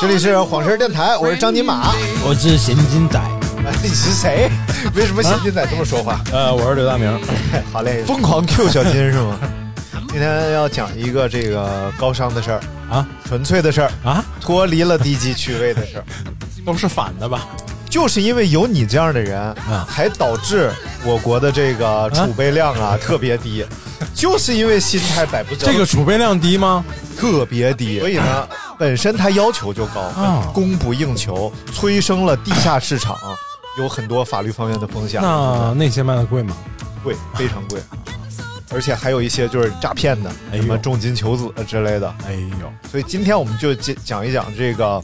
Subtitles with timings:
[0.00, 1.92] 这里是晃神儿电台，我是张金马。
[2.24, 4.48] 我是咸金仔，哎你是谁？
[4.94, 6.20] 为什么咸金仔这么说话？
[6.32, 7.20] 呃，我是刘大明。
[7.72, 9.36] 好嘞，疯狂 Q 小金是吗？
[10.10, 16.04] 今天要讲一个这个高尚的事儿啊，纯粹的事儿啊，脱离了低级趣味的事儿。
[16.64, 17.48] 都是反的吧？
[17.90, 20.70] 就是因为有你这样的人啊才导致
[21.04, 23.64] 我国的这个储备量啊特别低，
[24.14, 26.84] 就是因为心态摆不正，这个储备量低吗？
[27.18, 28.48] 特别低，所以呢，
[28.78, 33.16] 本身它要求就高，啊供不应求，催生了地下市场，
[33.78, 35.20] 有很多法律方面的风险。
[35.20, 36.56] 那那些卖的贵吗？
[37.02, 37.80] 贵，非常贵，
[38.70, 42.14] 而且还有一些就是诈骗的，什么重金求子之类的。
[42.26, 45.02] 哎呦，所以今天我们就讲讲一讲这个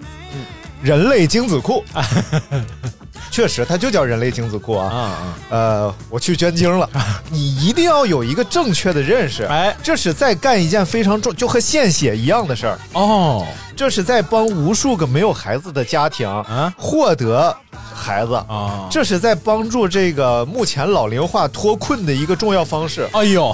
[0.82, 1.84] 人类精子库。
[3.34, 4.86] 确实，它就叫人类精子库啊。
[4.86, 6.88] 啊呃，我去捐精了，
[7.32, 9.42] 你一定要有一个正确的认识。
[9.42, 12.78] 哎这是在干一件非常重，就和献血一样的事儿。
[12.92, 17.52] 哦这是在帮无数个没有孩子的家庭啊获得
[17.92, 18.34] 孩子。
[18.48, 18.86] 啊！
[18.88, 23.08] 这是在帮助这个目前老龄化脱困的一个重要方式。
[23.12, 23.52] 哎呦，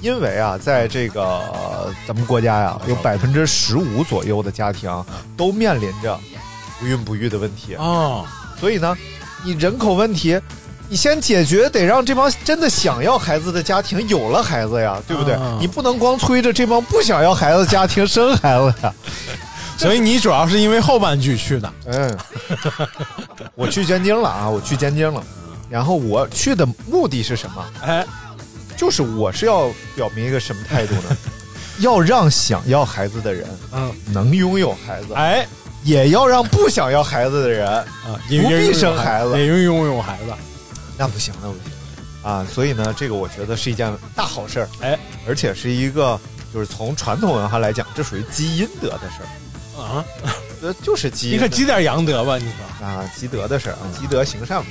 [0.00, 4.90] 因为啊，在这个、呃咱们国家呀，有百分之十五左右的家庭
[5.36, 6.18] 都面临着
[6.78, 8.24] 不孕不育的问题，哦，
[8.60, 8.96] 所以呢，
[9.44, 10.38] 你人口问题，
[10.88, 15.34] 你先解决，得让这帮真的想要孩子的家庭有了孩子呀，对不对？
[15.34, 18.92] 啊你不能光催着这帮不想要孩子的家庭生孩子呀。
[19.78, 21.72] 所以你主要是因为后半句去的。
[21.86, 22.18] 嗯，
[23.54, 25.24] 我去捐精了啊，我去捐精了，
[25.70, 27.64] 然后我去的目的是什么？
[27.80, 28.06] 哎，
[28.76, 31.16] 就是我是要表明一个什么态度呢？
[31.80, 35.48] 要让想要孩子的人嗯，能拥有孩子，哎
[35.82, 37.86] 也要让不想要孩子的人啊，
[38.28, 40.32] 不必生孩子也拥拥有孩子。
[40.98, 41.72] 那不行，那不行
[42.22, 42.46] 啊！
[42.52, 46.20] 所以呢，这个我觉得是一件大好事儿，哎而且是一个
[46.52, 50.04] 就是从传统文化来讲，这属于积阴德的事儿，啊，
[50.60, 52.86] 呃，就是积你可积点阳德吧，你说。
[52.86, 54.66] 啊，积德的事儿啊，积德行善嘛。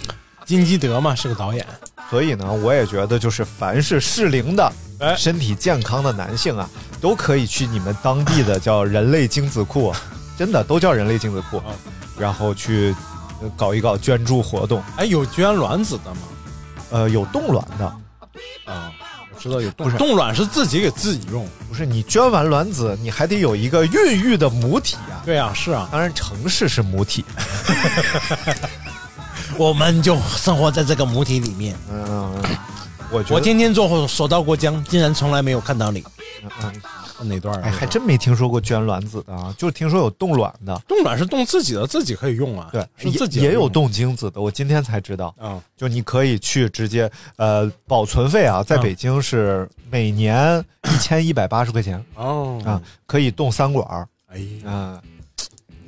[0.46, 1.66] 金基德嘛是个导演。
[2.10, 6.70] 所以呢，我也觉得就是凡是适龄的、哎身体健康的男性啊，
[7.02, 9.94] 都可以去你们当地的叫人类精子库，
[10.40, 11.62] 真的都叫人类精子库，
[12.18, 12.96] 然后去
[13.42, 14.82] 呃搞一搞捐助活动。
[14.96, 16.22] 哎，有捐卵子的吗？
[16.92, 17.86] 呃，有冻卵的，
[18.64, 18.90] 啊，
[19.34, 21.46] 我知道有冻卵冻卵是自己给自己用。
[21.68, 25.20] 不是你捐完卵子，你还得有一个孕育的母体啊。
[25.26, 27.26] 对啊，是啊，当然，城市是母体。
[29.58, 31.76] 我们就生活在这个母体里面。
[31.92, 32.34] 嗯，
[33.12, 36.02] 我觉得我天天坐所到过江，竟然从来没有看到你。
[36.62, 36.72] 嗯
[37.24, 37.62] 哪段儿？
[37.62, 40.80] 哎，还真没听说过捐卵子的啊，就听说有冻卵的。
[40.88, 42.70] 冻卵是冻自己的，自己可以用啊。
[42.72, 45.34] 对，是自己也也有冻精子的，我今天才知道。
[45.38, 45.62] 啊。
[45.76, 55.02] 就你可以去直接，呃，保存费啊，在嗯北京是每年一千一百八十块钱哦啊，可以冻三管儿，哎呀，啊，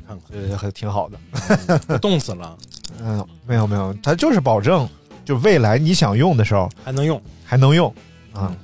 [0.08, 1.98] 看这还挺好的。
[2.00, 2.58] 冻死了
[3.00, 4.88] 嗯，没有没有，它就是保证，
[5.24, 7.22] 就未来你想用的时候还能用。
[7.44, 7.90] 还能用
[8.34, 8.48] 啊。
[8.50, 8.58] 嗯，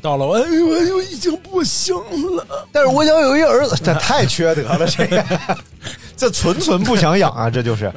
[0.00, 1.94] 到了，哎呦，哎呦，已经不行
[2.36, 2.66] 了。
[2.72, 5.24] 但是我想有一儿子，这太缺德了，这个，
[6.16, 7.92] 这纯纯不想养啊，这就是。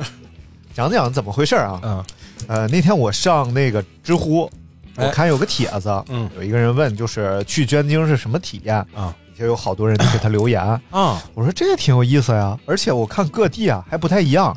[0.73, 1.79] 讲讲怎么回事啊？
[1.83, 2.03] 嗯
[2.47, 4.49] 呃，那天我上那个知乎，
[4.95, 8.75] 我哎看有个帖子，嗯有一个人问，就是去捐精是什么体验？
[8.95, 10.61] 啊就有好多人给他留言。
[10.89, 14.55] 啊 我说这也挺有意思呀，而且我看各地啊还不太一样，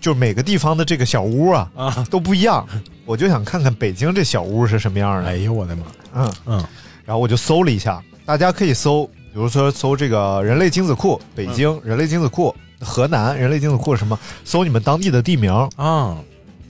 [0.00, 2.06] 就是每个地方的这个小屋啊啊！
[2.10, 2.66] 都不一样。
[3.06, 5.28] 我就想看看北京这小屋是什么样的。
[5.28, 5.82] 哎呦，我的妈！
[6.14, 6.64] 嗯，嗯
[7.04, 16.16] 然后我就搜了一下，大家可以搜，比如说搜这个人类精子库，北京人类精子库，河南人类精子库什么，搜你们当地的地名，啊，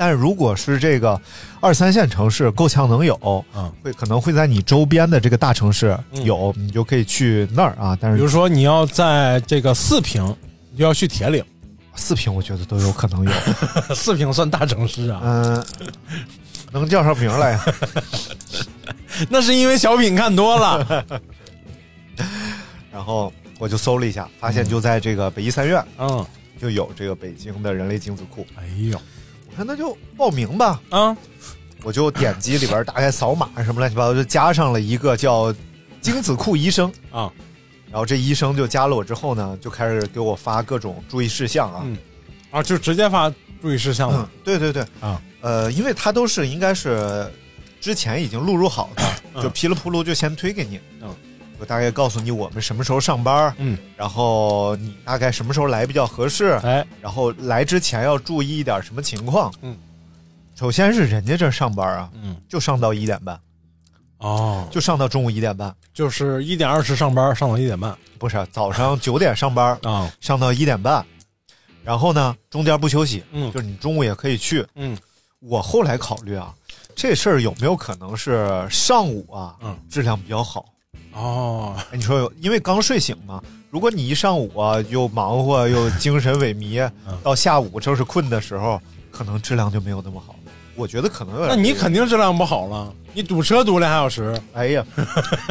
[0.00, 1.20] 但是如果是这个
[1.60, 5.94] 二三线城市够呛能有，嗯，会可能会在你周边的这个大城市
[6.24, 7.94] 有，你就可以去那儿啊。
[8.00, 10.34] 但是比如说你要在这个四平，
[10.72, 11.44] 你就要去铁岭，
[11.94, 13.30] 四平我觉得都有可能有，
[13.94, 15.20] 四平算大城市啊。
[15.22, 15.66] 嗯，
[16.72, 17.64] 能叫上名来呀。
[19.28, 21.04] 那是因为小品看多了。
[22.90, 26.24] 然后我就搜了一下，发现就在这个北医三院嗯，
[26.58, 28.46] 就有这个北京的人类精子库。
[28.56, 28.98] 哎呦，
[29.66, 31.16] 那就报名吧，啊，
[31.82, 35.54] 我就点击里边大概扫码什么乱七八糟，就加上了一个叫
[36.00, 37.30] 精子库医生啊。
[37.90, 41.82] 然后这医生就加了我之后呢，就开始给我发各种注意事项啊。
[41.84, 41.96] 嗯
[42.50, 47.28] 啊，就直接发注意事项嗯了。，对对对啊，呃，因为他都是应该是
[47.80, 49.02] 之前已经录入好的，
[49.34, 50.80] 嗯就噼里扑噜就先推给你。
[51.00, 51.14] 嗯，
[51.60, 59.52] 我大概告诉你我们什么时候上班，嗯，然后你大概什么时候来比较合适，哎，然后来之前要注意一点什么情况。
[59.60, 59.76] 嗯，
[60.56, 63.38] 首先是人家这上班啊，嗯，就上到一点半，
[64.18, 67.94] 哦，就上到中午一点半，就是一点二十上班，上到一点半。
[68.18, 70.10] 不是早上 九点上班，啊。
[70.20, 71.04] 上到一点半，
[71.84, 73.52] 然后呢中间不休息，嗯。
[73.52, 74.66] 就是你中午也可以去。
[74.76, 74.96] 嗯，
[75.40, 76.54] 我后来考虑啊，
[76.96, 79.78] 这事儿有没有可能是上午啊，嗯。
[79.90, 80.64] 质量比较好？
[81.12, 90.34] 哦，哎你说有，因为刚睡醒嘛，如果你一上午啊又忙活又精神萎靡， 嗯到下午正是困的时候，可能质量就没有那么好。
[90.76, 91.48] 我觉得可能有点。
[91.50, 94.84] 那你肯定质量不好了，你堵车堵俩小时哎呀，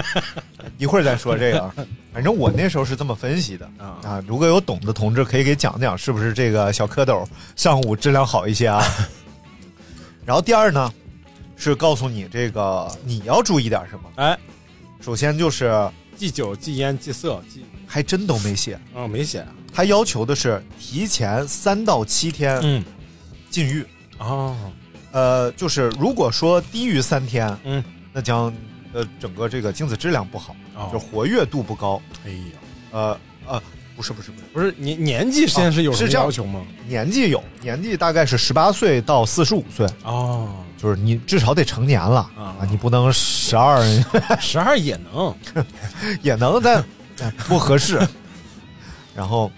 [0.80, 1.74] 一会儿再说这个啊。
[2.12, 4.24] 反正我那时候是这么分析的啊啊。
[4.26, 7.24] 如果有懂的同志，可以给讲讲，是不是这个小蝌蚪
[7.56, 8.82] 上午质量好一些啊？
[10.26, 10.92] 然后第二呢，
[11.56, 14.04] 是告诉你这个你要注意点什么。
[14.16, 14.38] 哎，
[15.00, 19.48] 首先就是忌酒、忌烟、忌色、忌还真都没写，啊没写啊。
[19.74, 22.84] 他要求的是提前三到七天嗯，
[23.50, 23.86] 禁欲。
[24.18, 24.56] 哦，
[25.12, 28.54] 呃，就是如果说低于三天，嗯，那将
[28.92, 30.90] 呃整个这个精子质量不好，哦。
[30.92, 32.02] 就活跃度不高。
[32.26, 32.38] 哎呀，
[32.92, 33.64] 呃呃，
[33.96, 36.62] 不是不是不是，不是年年纪现在是有什么是要求吗？
[36.88, 40.50] 年纪有年纪大概是十八岁到四十五岁，哦，
[40.82, 43.84] 就是你至少得成年了啊啊，你不能十二
[44.40, 45.36] 十二也能。
[46.24, 46.84] 也能，但
[47.22, 48.00] 哎不合适。
[49.16, 49.52] 然后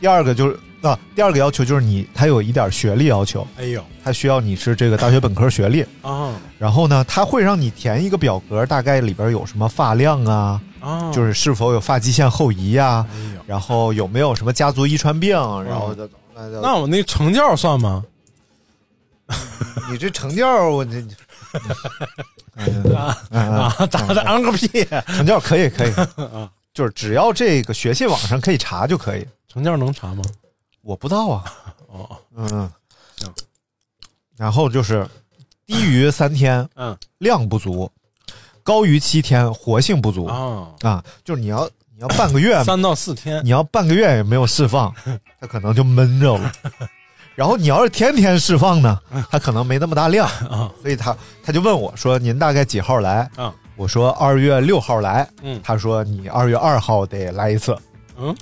[0.00, 5.84] 第二个就是啊，第二个要求就是你他有一点学历要求，哎呦他需要你是这个大学本科学历。
[6.02, 13.16] 啊然后呢，他会让你填一个表格，大概里边有什么发量啊，啊，就是是否有发际线后移呀、哎，
[13.46, 18.04] 然后有没有什么家族遗传病，然后的、那那我那成教算吗？
[19.90, 21.02] 你这成教，我这，
[22.56, 24.22] 嗯啊啊，咋的？
[24.22, 24.66] 昂个屁！
[25.08, 25.92] 成教可以可以，
[26.72, 29.26] 就是只要这个学信网上可以查就可以。
[29.48, 30.22] 成教能查吗？
[30.82, 31.44] 我不知道啊，
[31.88, 32.48] 哦，嗯
[33.18, 33.32] 行，
[34.36, 35.06] 然后就是
[35.66, 37.90] 低于三天嗯量不足，
[38.62, 44.92] 高于七天活性不足啊，啊，就是你要你要半个月，三到四天你要半个月也没有释放，
[45.40, 46.52] 它可能就闷着了。
[47.34, 48.98] 然后你要是天天释放呢，
[49.30, 50.26] 它可能没那么大量。
[50.50, 55.28] 啊，所以他他就问我说：“您大概几号来？”啊，我说二月六号来。
[55.42, 55.60] 嗯。
[55.62, 57.76] 他说你二月二号得来一次。
[58.16, 58.34] 嗯，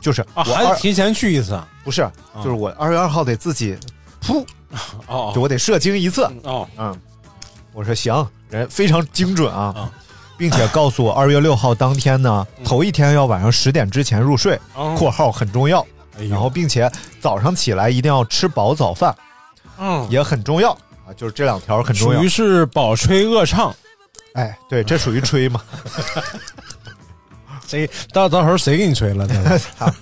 [0.00, 1.54] 就是啊，我还得提前去一次？
[1.54, 1.68] 啊？
[1.84, 3.76] 不是，就是我二月二号得自己
[4.22, 4.44] 噗，
[5.06, 5.32] 哦。
[5.34, 6.24] 就我得射精一次。
[6.42, 6.96] 哦，嗯，
[7.72, 9.90] 我说行，人非常精准啊，啊。
[10.36, 15.86] 并且告诉我二月六号当天呢，头一天要晚上十点之前入睡哦（括号很重要），
[16.18, 16.90] 哎然后并且
[17.20, 19.14] 早上起来一定要吃饱早饭，
[19.78, 20.70] 嗯，也很重要
[21.06, 22.18] 啊，就是这两条很重要。
[22.20, 22.28] 属于。
[22.28, 23.74] 是饱吹饿唱，
[24.34, 25.60] 哎，对，这属于吹嘛。
[27.66, 29.26] 谁到到时候谁给你吹了？
[29.26, 29.60] 这个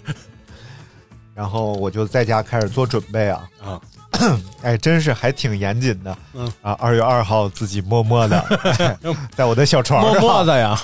[1.35, 3.81] 然后我就在家开始做准备啊，啊，
[4.62, 6.16] 哎，真是还挺严谨的。
[6.35, 6.52] 嗯。
[6.61, 8.38] 啊，二月二号自己默默的、
[8.78, 8.99] 哎
[9.35, 10.78] 在我的小床上，默默的呀，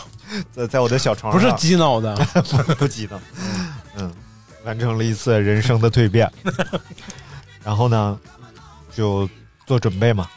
[0.51, 2.17] 在在我的小床不，是激恼的。
[2.17, 3.21] 不不激动，
[3.97, 4.11] 嗯，
[4.65, 6.31] 完成了一次人生的蜕变。
[7.65, 8.19] 然后呢，
[8.95, 9.29] 就
[9.67, 10.29] 做准备嘛。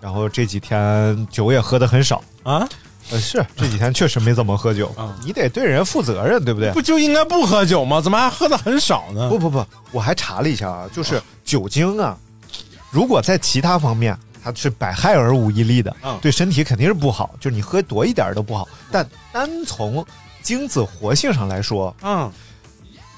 [0.00, 2.68] 然后这几天酒也喝的很少啊，
[3.10, 4.92] 呃，是这几天确实没怎么喝酒。
[4.98, 6.72] 啊你得对人负责任，对不对？
[6.72, 8.00] 不就应该不喝酒吗？
[8.00, 9.28] 怎么还喝的很少呢？
[9.28, 12.18] 不不不，我还查了一下啊，就是酒精啊，
[12.90, 18.68] 如果在其他方面它是百害而无一利的，嗯对身体肯定是不好，就是你喝多一点都不好。
[18.90, 20.04] 但单从
[20.42, 22.28] 精子活性上来说，嗯，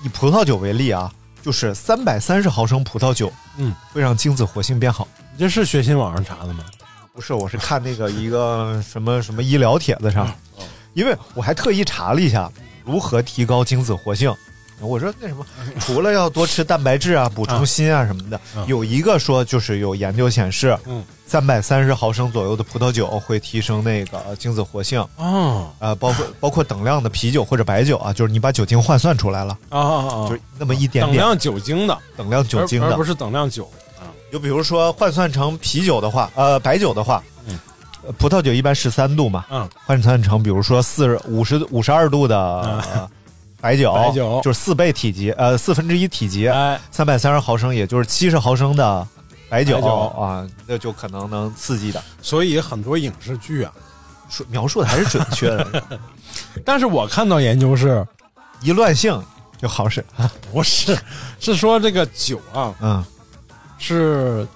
[0.04, 1.10] 以葡萄酒为例啊，
[1.42, 5.08] 就是三百三十毫升葡萄酒，嗯，会让精子活性变好。
[5.32, 6.64] 你这是学新网上查的吗？
[7.14, 10.32] 不是，我是看那个一个 什么什么医疗帖子上，
[10.92, 12.50] 因为我还特意查了一下
[12.84, 14.34] 如何提高精子活性，
[14.80, 15.46] 我说那什么，
[15.80, 21.02] 除了要多吃蛋白质啊、补充锌啊什么的，有一个说就是有研究显示，嗯，
[21.34, 30.28] 三百三十毫升左右的葡萄酒会提升那个精子活性，啊呃，包括包括等量的啤酒或者白酒啊，就是你把酒精换算出来了，啊！
[30.28, 31.06] 就是那么一点点。
[31.06, 32.86] 等量酒精的，等量酒精的。
[32.86, 33.64] 而而不，是等量酒。
[33.98, 34.06] 啊。
[34.30, 37.58] 就比如说换算成啤酒的话，呃，白酒的话，嗯。
[38.06, 43.10] 呃葡萄酒一般十三度嘛，嗯，换算成比如说四十五十五十二度的、呃
[43.60, 44.40] 白酒，白酒。
[44.44, 49.04] 就是四倍体积，呃，四分之一体积，哎，三百三十毫升，也就是七十毫升的
[49.48, 49.88] 白酒白酒
[50.20, 52.02] 啊，那就可能能刺激的。
[52.22, 53.72] 所以很多影视剧啊，
[54.28, 55.82] 说描述的还是准确的，
[56.64, 58.06] 但是我看到研究是
[58.62, 59.22] 一乱性
[59.58, 60.30] 就好使啊。
[60.52, 60.98] 不是
[61.38, 63.04] 是说这个酒啊嗯，
[63.78, 64.46] 是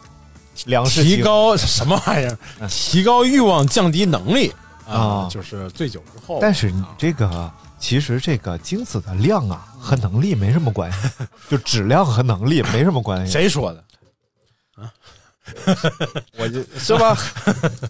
[0.67, 2.39] 粮食提高什么玩意儿？
[2.61, 4.53] 嗯提高欲望，降低能力
[4.87, 6.39] 啊啊，就是醉酒之后。
[6.41, 10.99] 但是你这个其实这个精子的量啊和能力没什么关系，
[11.49, 13.33] 就质量和能力没什么关系。
[13.33, 13.85] 谁说的？
[16.37, 17.17] 我就是吧？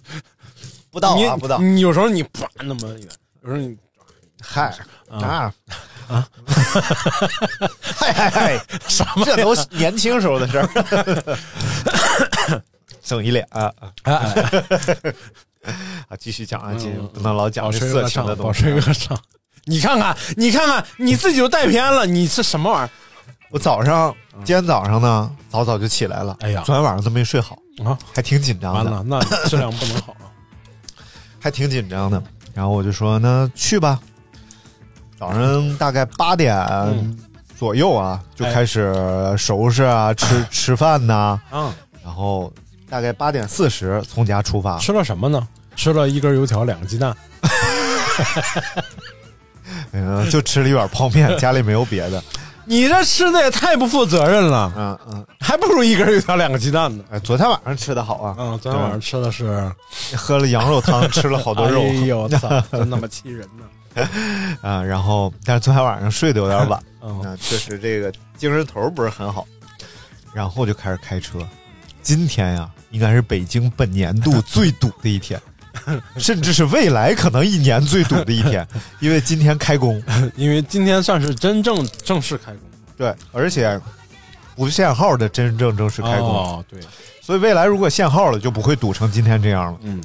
[0.91, 1.59] 不到啊，你不到。
[1.59, 3.09] 你有时候你啪那么远，
[3.43, 3.77] 有时候你
[4.41, 4.75] 嗨
[5.11, 5.55] 啊啊
[6.09, 6.29] 啊！
[7.83, 8.67] 嗨嗨 嗨！
[8.89, 11.39] 什么这都是年轻时候的事儿。
[13.03, 14.15] 整一脸啊啊哎
[15.63, 15.73] 哎，
[16.09, 16.17] 啊！
[16.19, 18.71] 继续讲啊，继续不能老讲保这色情的东西保。
[18.71, 19.19] 持个上。
[19.65, 22.91] 你看看，你看看，你自己就带偏了，你是什么玩意
[23.51, 24.15] 我早上
[24.45, 26.37] 今天早上呢，早早就起来了。
[26.41, 27.97] 哎呀昨天晚上都没睡好，啊？
[28.15, 28.91] 还挺紧张的。
[28.91, 30.29] 完了，那质量不能好啊。
[31.41, 32.23] 还挺紧张的。
[32.55, 33.99] 然后我就说那去吧。
[35.19, 37.19] 早上大概八点嗯
[37.57, 38.95] 左右啊，就哎开始
[39.37, 41.75] 收拾啊，吃 吃饭呐、啊，
[42.05, 42.53] 然后
[42.89, 44.79] 大概八点四十从家出发。
[44.79, 45.49] 吃了什么呢？
[45.75, 47.17] 吃了一根油条，两个鸡蛋。
[49.93, 52.23] 嗯，就吃了一碗泡面，家里没有别的。
[52.69, 57.03] 你这吃的也太不负责任了，嗯嗯，还不如一根油条，两个鸡蛋呢。
[57.11, 59.73] 哎，昨天晚上吃的好啊，嗯，昨天晚上吃的是
[60.15, 64.09] 喝了羊肉汤，吃了好多肉 哎呦， 操，真他妈气人呢！
[64.61, 64.83] 啊。
[64.83, 69.47] 然后，但是昨天晚上睡得有点晚，嗯，啊，确实这个精神头不是很好。
[70.35, 71.39] 然后就开始开车。
[72.03, 75.41] 今天呀，应该是北京本年度最堵的一天，
[76.17, 78.67] 甚至是未来可能一年最堵的一天，
[79.01, 80.03] 因为今天开工。
[80.37, 82.61] 因为今天算是真正正式开工，
[82.97, 83.81] 对，而且
[84.55, 86.81] 不限号的真正正式开工，哦，对，
[87.21, 89.79] 所以未来如果限号了，就不会堵成今天这样了。
[89.83, 90.03] 嗯，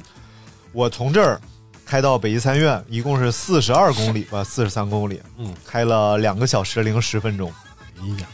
[0.72, 1.40] 我从这儿
[1.84, 7.52] 开到北医三院，一共是四十二公里吧， 四十三公里，嗯，开了两个小时零十分钟，
[8.00, 8.26] 哎呀，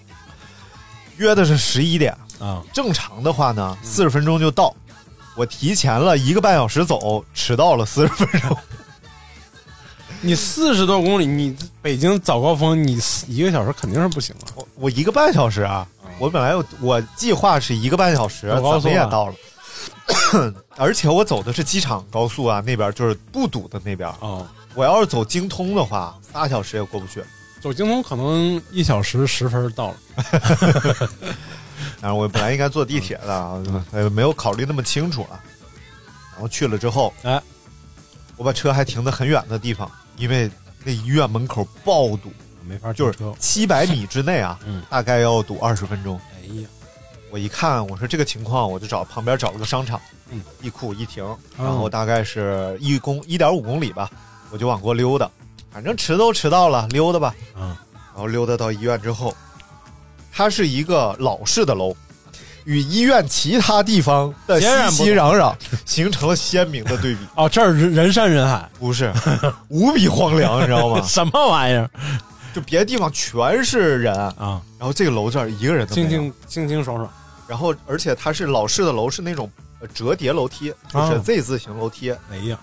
[1.16, 2.16] 约的是十一点。
[2.40, 4.74] 啊，正常的话呢，四十分钟就到。
[5.36, 8.56] 我提前了一个半小时走，迟到了四十分钟。
[10.22, 14.42] 你四十多公里，你北京早高峰，你一个小时肯定是不行了。
[14.54, 15.86] 我我一个半小时啊，
[16.18, 19.34] 我本来我计划是一个半小时，走高速啊怎么也到了。
[20.76, 24.06] 而且我走的是机场高速啊，那边就是不堵的那边。
[24.20, 27.24] 啊，我要是走京通的话，仨小时也过不去。
[27.62, 29.96] 走京通可能一小时十分到了。
[32.00, 35.40] 然 后我本来应该坐地铁的啊，呃，没有考虑那么清楚啊。
[36.32, 37.40] 然后去了之后，哎，
[38.36, 40.50] 我把车还停在很远的地方，因为
[40.84, 42.32] 那医院门口爆堵，
[42.66, 43.18] 没法就是。
[43.38, 46.18] 七百米之内啊， 嗯大概要堵二十分钟。
[46.34, 46.68] 哎呀，
[47.30, 54.10] 我一看，我说这个情况，我就找旁边找了个商场，嗯，地库一停，哦然后大概是一公一点五公里吧，
[54.50, 55.30] 我就往过溜达，
[55.70, 57.34] 反正迟都迟到了，溜达吧。
[57.54, 59.36] 嗯，然后溜达到医院之后，
[60.40, 61.94] 它是一个老式的楼，
[62.64, 65.54] 与医院其他地方的熙熙攘攘
[65.84, 67.20] 形成了鲜明的对比。
[67.36, 69.12] 哦，这儿人人山人海，不是，
[69.68, 70.98] 无比荒凉，你知道吗？
[71.06, 71.90] 什么玩意儿
[72.54, 74.62] 就别的地方全是人，啊？
[74.78, 76.08] 然后这个楼这儿一个人都没有。
[76.08, 77.06] 清清清清爽爽。
[77.46, 82.12] 然后而且它是老式的楼，是那种呃折叠楼梯，就是啊 Z 字形楼梯。
[82.30, 82.58] 哎呀，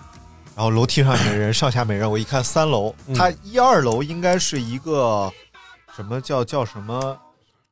[0.56, 2.10] 然后楼梯上没人，上下没人。
[2.10, 5.30] 我一看三楼，嗯它一二楼应该是一个
[5.94, 7.16] 什么叫叫什么，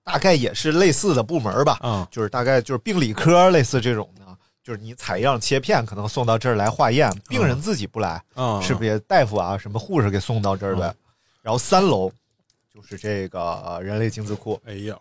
[0.06, 4.24] 大概也是类似的部门吧，嗯就是大概就是病理科类似这种的，
[4.62, 10.86] 就是你采样切片可能送到这儿来化验，病人自己不来，嗯，是别大夫啊什么护士给送到这儿呗。
[10.86, 10.94] 嗯
[11.42, 12.10] 然后三楼
[12.74, 14.96] 就是这个呃人类精子库，哎呀，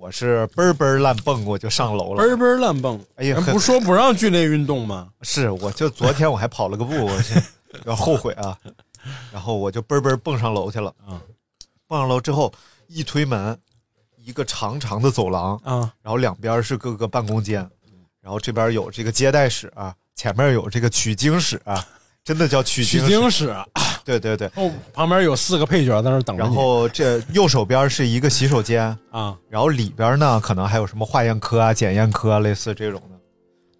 [0.00, 3.00] 我是嘣儿嘣儿乱蹦我就上楼了，嘣儿嘣儿乱蹦。
[3.14, 5.08] 哎呀人不说不让剧烈运动吗？
[5.22, 7.42] 是，我就昨天我还跑了个步，我现在
[7.74, 8.58] 有点后悔啊。
[9.32, 10.92] 然后我就嘣嘣蹦上楼去了。
[11.06, 11.20] 嗯，
[11.86, 12.52] 蹦上楼之后
[12.88, 13.56] 一推门，
[14.26, 17.60] 一个长长的走廊，啊，然后两边是各个办公间，
[18.20, 21.86] 然后这边有这个接待室啊，前面有这个取经室啊，
[22.24, 23.12] 真的叫取取经室。
[23.12, 23.64] 经室啊
[24.04, 26.48] 对对对，哦，旁边有四个配角在那儿等着你。
[26.48, 33.16] 然后这右手边是一个洗手间，啊，然后里边呢可能还有什么化验科啊、检验科啊，类似这种的。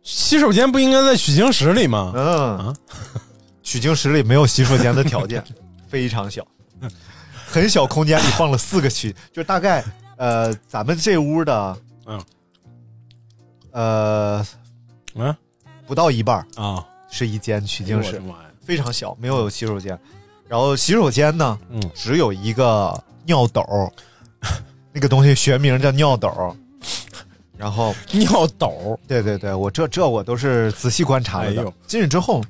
[0.04, 2.12] 洗手间不应该在取经室里吗？
[2.14, 2.74] 嗯，啊
[3.64, 5.42] 取经室里没有洗手间的条件，
[5.88, 6.46] 非常小，
[7.48, 9.84] 很小空间里放了四个取，就大概
[10.16, 12.22] 呃咱们这屋的嗯
[13.72, 14.46] 呃
[15.14, 15.36] 嗯
[15.86, 18.20] 不到一半儿啊，是一间取经室！
[18.60, 19.98] 非常小，没有洗手间。
[20.48, 23.62] 然后洗手间呢，嗯只有一个尿斗，
[24.92, 26.56] 那个东西学名叫尿斗。
[27.56, 31.66] 然后， 尿斗，对对对，我这这我都是仔细观察了的。
[31.66, 32.42] 哎进去之后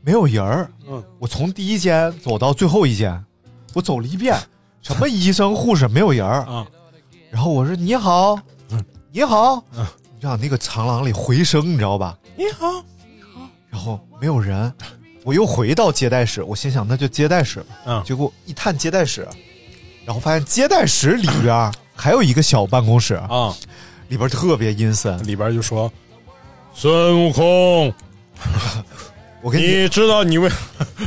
[0.00, 3.24] 没有人儿，嗯，我从第一间走到最后一间，
[3.72, 4.38] 我走了一遍，
[4.80, 6.42] 什么医生护士没有人儿。
[6.42, 6.66] 啊，
[7.34, 8.38] 然后我说你好，
[8.70, 8.84] 嗯。
[9.10, 9.84] 你好，嗯。
[10.14, 12.16] 你知道那个长廊里回声，你知道吧？
[12.36, 12.70] 你好，
[13.04, 14.72] 你好然后没有人，
[15.24, 17.74] 我又回到接待室，我心想那就接待室吧。
[17.86, 18.02] 嗯。
[18.04, 19.26] 结果一探接待室，
[20.04, 23.52] 然后发现接待室里边还有一个小办公室，啊，
[24.06, 25.20] 里边特别阴森。
[25.26, 25.90] 里边就说
[26.72, 27.92] 孙悟空，
[29.42, 30.48] 我跟你，你知道你为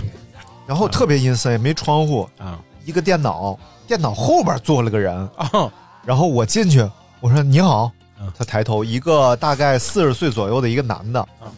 [0.67, 3.57] 然后特别阴森，也没窗户，啊一个电脑，
[3.87, 5.71] 电脑后边坐了个人，啊
[6.07, 11.51] 然后我进去，我说你好嗯，他抬头，一个大概四十岁左右的一个男的嗯，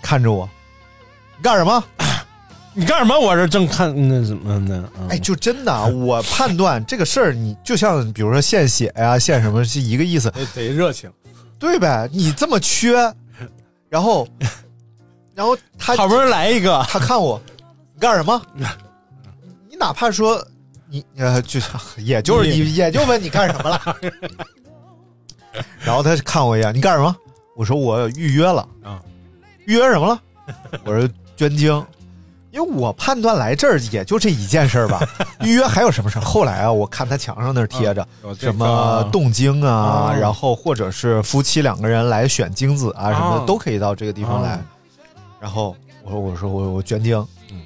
[0.00, 0.48] 看着我，
[1.36, 1.84] 你干什么？
[2.72, 3.20] 你干什么？
[3.20, 4.88] 我这正看那什么呢？
[4.98, 11.12] 嗯哎，就真的啊，我判断这个事儿，你就像比如说献血呀、献什么是一个意思， 得得热情，
[11.58, 12.08] 对呗？
[12.10, 12.94] 你这么缺，
[13.90, 14.26] 然后，
[15.34, 17.38] 然后他好不容易来一个，他看我，
[17.92, 18.40] 你干什么？
[19.68, 20.42] 你哪怕说
[20.92, 21.58] 你呃，就
[21.96, 23.96] 也就是你也就问你干什么了。
[25.82, 27.16] 然后他看我一眼，你干什么？
[27.56, 29.00] 我说我预约了啊，
[29.66, 30.22] 预约什么了？
[30.84, 31.84] 我说捐精，
[32.50, 35.00] 因为我判断来这儿也就这一件事儿吧。
[35.40, 36.22] 预约还有什么事儿？
[36.22, 38.06] 后来啊，我看他墙上那儿贴着
[38.38, 44.64] 什么个冻精啊，啊然后或者是夫妻两个人来选精子啊，什么啊的都可以到这个地方来啊。
[45.40, 47.16] 然后我说我说我我捐精，
[47.50, 47.60] 嗯，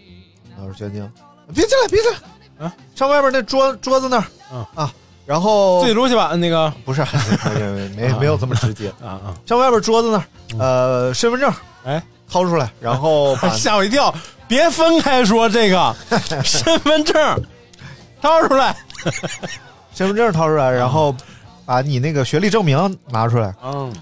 [0.56, 1.08] 他说捐精，
[1.54, 2.18] 别进来别进来，
[2.58, 4.66] 啊，上外边那桌桌子那儿，嗯。
[4.74, 4.92] 啊，
[5.24, 6.72] 然后自己录去吧，那个？
[6.84, 7.04] 不是
[7.56, 10.24] 没没没有这么直接， 啊啊，上外边桌子那儿，
[10.58, 11.52] 呃，身份证
[11.84, 14.14] 哎，掏出来，然后 吓我一跳！
[14.48, 15.94] 别分开说这个
[16.44, 17.14] 身份证
[18.22, 18.76] 掏出来。
[19.92, 21.14] 身份证掏出来，然后
[21.64, 23.92] 把你那个学历证明拿出来，嗯，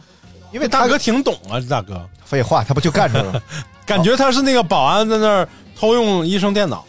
[0.53, 2.01] 因为大哥挺懂啊，这大哥。
[2.25, 3.43] 废话，他不就干这个？
[3.87, 6.85] 感觉他是那个保安在那儿偷用医生电脑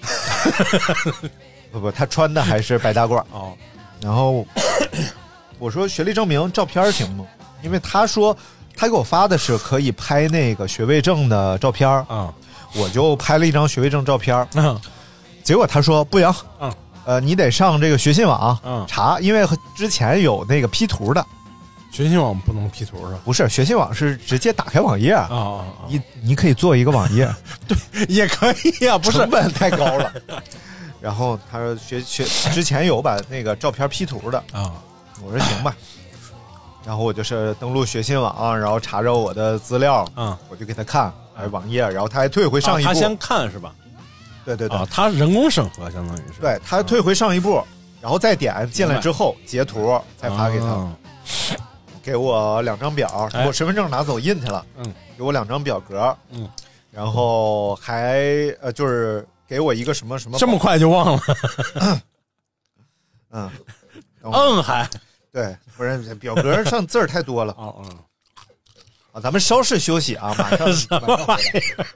[1.72, 3.22] 不不，他穿的还是白大褂。
[3.30, 3.52] 哦，
[4.02, 4.46] 然后
[5.58, 7.24] 我说学历证明照片行吗？
[7.62, 8.36] 因为他说
[8.76, 12.32] 他给我发的是可以拍那个学位证的照片，啊
[12.74, 14.46] 我就拍了一张学位证照片。
[14.54, 14.80] 嗯。
[15.42, 16.72] 结果他说不行，嗯，
[17.04, 18.84] 呃，你得上这个学信网嗯。
[18.86, 21.24] 查，因为之前有那个 P 图的，
[21.90, 23.20] 学信网不能 P 图是吧？
[23.24, 25.64] 不是学信网是直接打开网页，啊。
[25.88, 27.28] 你你可以做一个网页，
[27.66, 27.76] 对
[28.08, 29.18] 也可以呀，不是。
[29.18, 30.12] 成本太高了。
[31.00, 34.72] 然后他说学学之前有把那个照片 P 图的，啊。
[35.22, 35.76] 我说行吧。
[36.82, 43.74] 然后我就是登录学信网，然后查着我的资料，嗯，我就给他看，哎网页，然后他还退回上一步，他先看是吧？
[44.46, 46.40] 对对对，啊，他人工审核相当于是。
[46.40, 47.62] 对他退回上一步，
[48.00, 50.96] 然后再点进来之后截图再发给他，啊
[52.02, 56.48] 给我两张表，哎我身份证拿走印去了，嗯，给我两张表格，嗯，
[56.90, 58.18] 然后还
[58.60, 61.22] 呃就是给我一个什么什么这么快就忘了？
[63.32, 63.50] 嗯，
[64.22, 64.88] 嗯，还
[65.32, 67.84] 对，不是表格上字儿太多了哦哦，
[69.12, 71.86] 啊，咱们稍事休息啊，马上 什么玩意儿？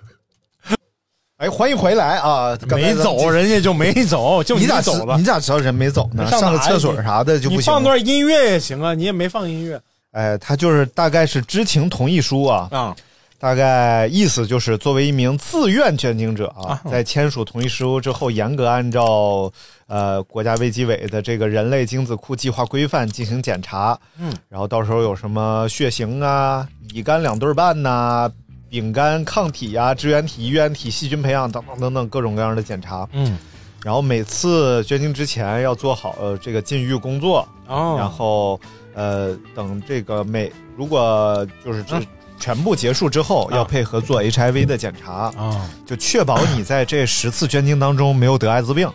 [1.38, 2.57] 哎，欢迎回来啊！
[2.69, 5.25] 没走，人家就没走，就你咋知走了你。
[5.25, 6.25] 咋知道人没走呢？
[6.31, 7.75] 上个厕所啥的就不行了。
[7.75, 9.79] 放段音乐也行啊，你也没放音乐
[10.14, 12.96] 哎，他就是大概是知情同意书啊，啊。
[13.37, 16.90] 大概意思就是作为一名自愿捐精者啊，啊。
[16.90, 19.53] 在签署同意书之后，严格按照
[19.87, 28.31] 呃国家卫计委的这个人类精子库计划规范进行检查，嗯，然后到时候有什么血型啊、乙肝两对半呐、
[28.70, 33.37] 丙肝抗体呀、支原体、衣原体、细菌培养等等等等各种各样的检查，嗯。
[33.85, 38.59] 然后每次捐精之前要做好呃这个禁欲工作，哦，然后
[38.95, 48.91] 呃，等这个每如果就是这嗯全部结束之后，啊要配合做 HIV 的检查，啊，就确保你在这十次捐精当中没有得艾滋病。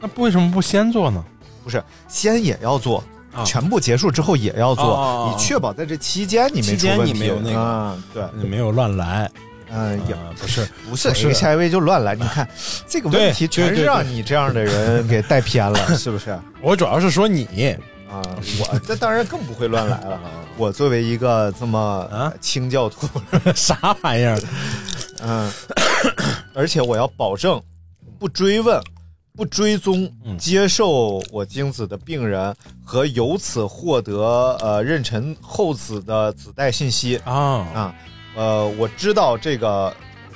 [0.00, 1.24] 那为什么不先做呢？
[1.64, 3.02] 不是，先也要做，
[3.34, 7.14] 啊全部结束之后也要做，你确保在这期间你没期间出问题。
[7.14, 9.30] 你没有那个啊，对，你没有乱来，
[9.70, 12.14] 嗯，也呃不是，不是 HIV 就乱来。
[12.14, 12.46] 你看
[12.86, 16.38] 这个问题全是让你这样的人给带偏了， 是不是？
[16.60, 17.48] 我主要是说你，
[18.14, 18.22] 啊，
[18.60, 20.20] 我 这当然更不会乱来了。
[20.56, 21.78] 我作为一个这么
[22.12, 23.08] 啊清教徒，
[23.54, 24.38] 啥玩意儿？
[25.22, 25.50] 嗯，
[26.54, 27.60] 而且我要保证
[28.18, 28.80] 不追问、
[29.36, 37.32] 不追踪嗯接受我精子的病人和由此获得呃妊娠后子的子代信息啊
[37.74, 37.94] 啊。
[38.36, 39.94] 呃，我知道这个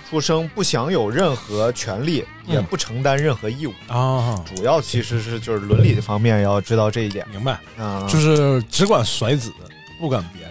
[0.08, 3.74] 出生不享有任何权利，也嗯不承担任何义务。
[3.88, 8.06] 啊，主要其实是就是伦理方面要知道这一点明白，啊。
[8.08, 9.52] 就是只管甩子，
[10.00, 10.48] 不管别的。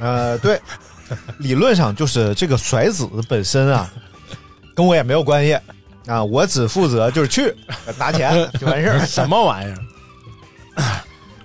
[0.00, 0.60] 呃，对，
[1.38, 3.88] 理论上就是这个甩子本身啊，
[4.74, 5.56] 跟我也没有关系
[6.06, 7.54] 啊，我只负责就是去
[7.96, 9.72] 拿钱 就完事儿什么玩意
[10.74, 10.82] 儿？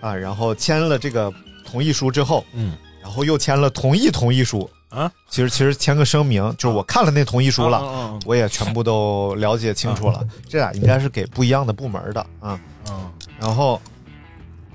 [0.02, 0.16] 啊。
[0.16, 1.32] 然后签了这个
[1.66, 5.12] 同意书之后，嗯然后又签了同意同意书啊。
[5.30, 10.26] 其实其实签个声明，就是我看了那同意书了，我也全部都了解清楚了。
[10.48, 12.60] 这俩应该是给不一样的部门的啊。
[12.90, 13.82] 嗯，然后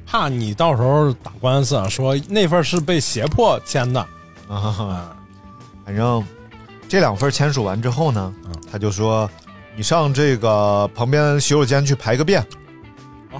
[0.06, 4.00] 怕你到时候打官司啊，说那份是被胁迫签的
[4.48, 5.16] 啊，啊。
[5.84, 6.24] 反正
[6.88, 9.28] 这两份签署完之后呢，嗯他就说
[9.74, 12.44] 你上这个旁边洗手间去排个便，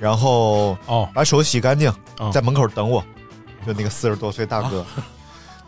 [0.01, 3.05] 然后哦，把手洗干净，嗯在门口等我。
[3.67, 4.87] 就那个四十多岁大哥，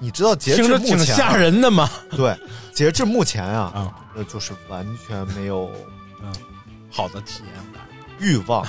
[0.03, 1.89] 你知道截至目前、啊、挺吓人的吗。
[2.17, 2.37] 对，
[2.75, 5.71] 截至目前啊，啊，那就是完全没有
[6.21, 6.33] 嗯
[6.91, 7.81] 好的体验感。
[8.19, 8.65] 欲望，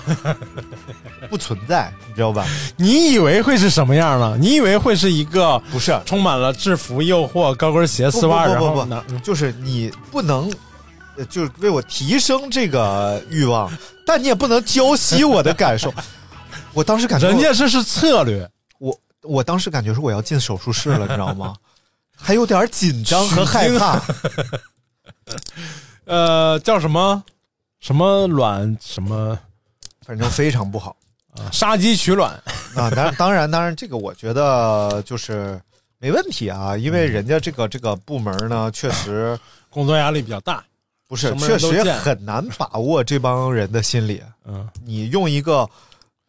[1.30, 2.46] 不存在，你知道吧？
[2.76, 4.38] 你以为会是什么样呢？
[4.40, 9.20] 你以为会是一个不是，充满了制服诱惑、高跟鞋、丝袜，然不不不？
[9.24, 10.52] 就是你不能，
[11.18, 13.72] 呃就是为我提升这个欲望，
[14.06, 15.94] 但你也不能浇熄我的感受。
[16.74, 18.50] 我当时感觉人家这是策略，
[19.24, 21.56] 我我当时感觉说我要进手术室了，你知道吗？
[22.16, 24.02] 还有点紧张和害怕。
[26.06, 27.24] 呃，叫什么
[27.80, 29.38] 什么卵什么
[30.06, 30.96] 反正非常不好
[31.38, 32.32] 啊，杀鸡取卵
[32.76, 32.90] 啊！
[32.90, 35.60] 当然，当然，当然，这个我觉得就是
[35.98, 39.38] 没问题啊，因为人家这个这个部门呢， 确实
[39.70, 40.64] 工作压力比较大，
[41.08, 44.22] 不是，确实也很难把握这帮人的心理。
[44.46, 45.68] 嗯，你用一个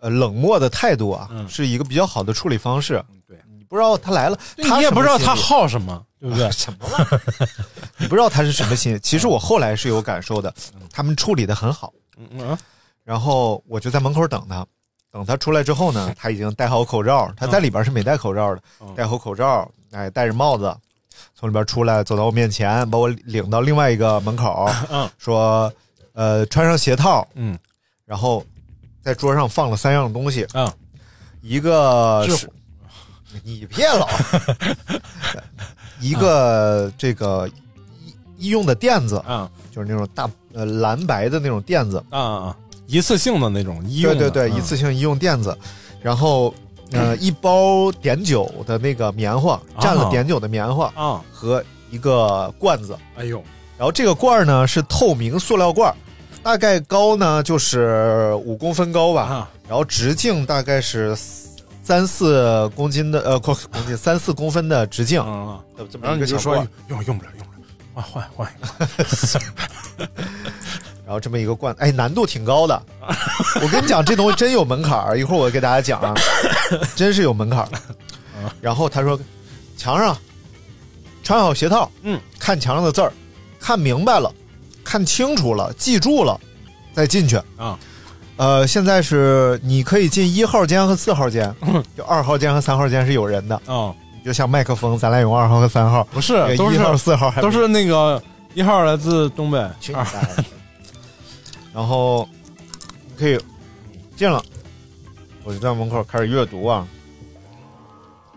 [0.04, 3.02] 呃冷漠的态度啊，嗯是一个比较好的处理方式。
[3.26, 6.50] 对你不知道他来了，他你也不知道他好什么， 对不对？
[6.50, 7.20] 什么玩意儿？
[7.96, 8.98] 你不知道他是什么心。
[9.02, 10.52] 其实我后来是有感受的，
[10.92, 11.90] 他们处理的很好。
[12.18, 12.58] 嗯嗯
[13.02, 14.64] 然后我就在门口等他，
[15.10, 20.74] 等他出来之后呢， 他已经戴好口罩，他在里边是没戴口罩的，嗯戴好口罩，哎，戴着帽子，
[21.34, 25.72] 从里边出来，走到我面前，把我领到另外一个门口，嗯说，
[26.12, 27.58] 呃，穿上鞋套，嗯
[28.06, 28.44] 然后
[29.04, 30.70] 在桌上放了三样东西，嗯，
[31.42, 32.50] 一个制是，
[33.42, 34.08] 你别老，
[36.00, 37.46] 一个这个
[38.38, 44.56] 医医用的垫子，啊就是那种大呃蓝白的那种垫子，啊啊，一次性的那种医用的，对对对，嗯。
[44.56, 45.56] 一次性医用垫子，
[46.00, 46.54] 然后
[46.92, 53.42] 呃一包碘酒的那个棉花，蘸了碘酒的棉花啊，和一个罐子，哎呦，
[53.76, 55.96] 然后这个罐儿呢是透明塑料罐儿，
[56.44, 59.50] 大概高呢就是五公分高吧，啊。
[59.66, 61.16] 然后直径大概是
[61.83, 65.59] 三四公斤的呃公公斤三四公分的直径，嗯，
[65.90, 67.61] 这么一个然后你就说小罐，用用不了用不了，
[67.94, 68.61] 换换换一
[70.02, 70.07] 个，
[71.07, 72.83] 然后这么一个罐，哎，难度挺高的。
[73.62, 76.14] 我跟你讲，这东西真有门槛儿，一会儿我给大家讲啊，
[76.94, 77.68] 真是有门槛儿。
[78.61, 79.18] 然后他说，
[79.78, 80.14] 墙上
[81.22, 83.11] 穿好鞋套，嗯，看墙上的字儿，
[83.59, 84.30] 看明白了，
[84.94, 86.40] 看清楚了，记住了，
[86.92, 87.76] 再进去啊。
[88.37, 91.52] 呃，现在是你可以进一号间和四号间，
[91.98, 93.61] 就二号间和三号间是有人的。
[93.66, 93.92] 嗯，
[94.24, 98.22] 就像麦克风，咱俩用二号和三号，不是，都是一号、四号还都是那个
[98.54, 99.68] 一号来自东北！
[101.72, 102.28] 然后
[103.18, 103.37] 可以
[104.14, 104.40] 进了，
[105.42, 106.87] 我就在门口开始阅读啊。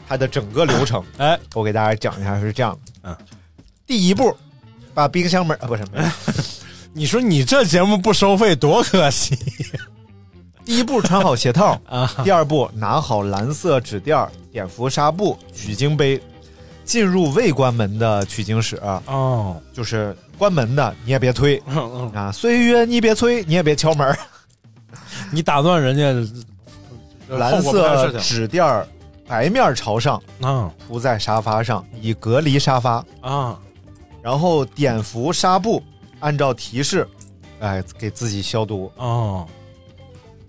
[0.08, 2.92] 它的整个流程，哎，我给大家讲一下是这样的。
[3.04, 3.18] 嗯，
[3.86, 4.36] 第一步，
[4.96, 6.10] 把冰箱门啊，不是，没有
[6.98, 9.38] 你说你这节目不收费多可惜
[10.66, 12.12] 第一步穿好鞋套，啊！
[12.24, 16.20] 第二步拿好蓝色纸垫儿、碘伏纱布、取经杯，
[16.84, 24.18] 进入未关门的取经室，哦，就是关门的你也别推嗯嗯，啊，岁月你别催，你也别敲门。
[25.32, 26.32] 你打断人家
[27.38, 28.88] 蓝色纸垫儿
[29.28, 33.06] 白面朝上啊铺在沙发上，以隔离沙发。
[33.22, 33.56] 啊
[34.24, 35.82] 然后碘伏纱布
[36.20, 37.08] 按照提示，
[37.60, 38.92] 哎，给自己消毒。
[38.98, 39.48] 哦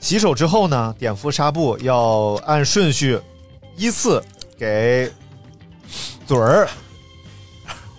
[0.00, 3.20] 洗手之后呢，碘伏纱布要按顺序
[3.76, 4.22] 依次
[4.57, 5.11] 给
[6.24, 6.68] 嘴儿、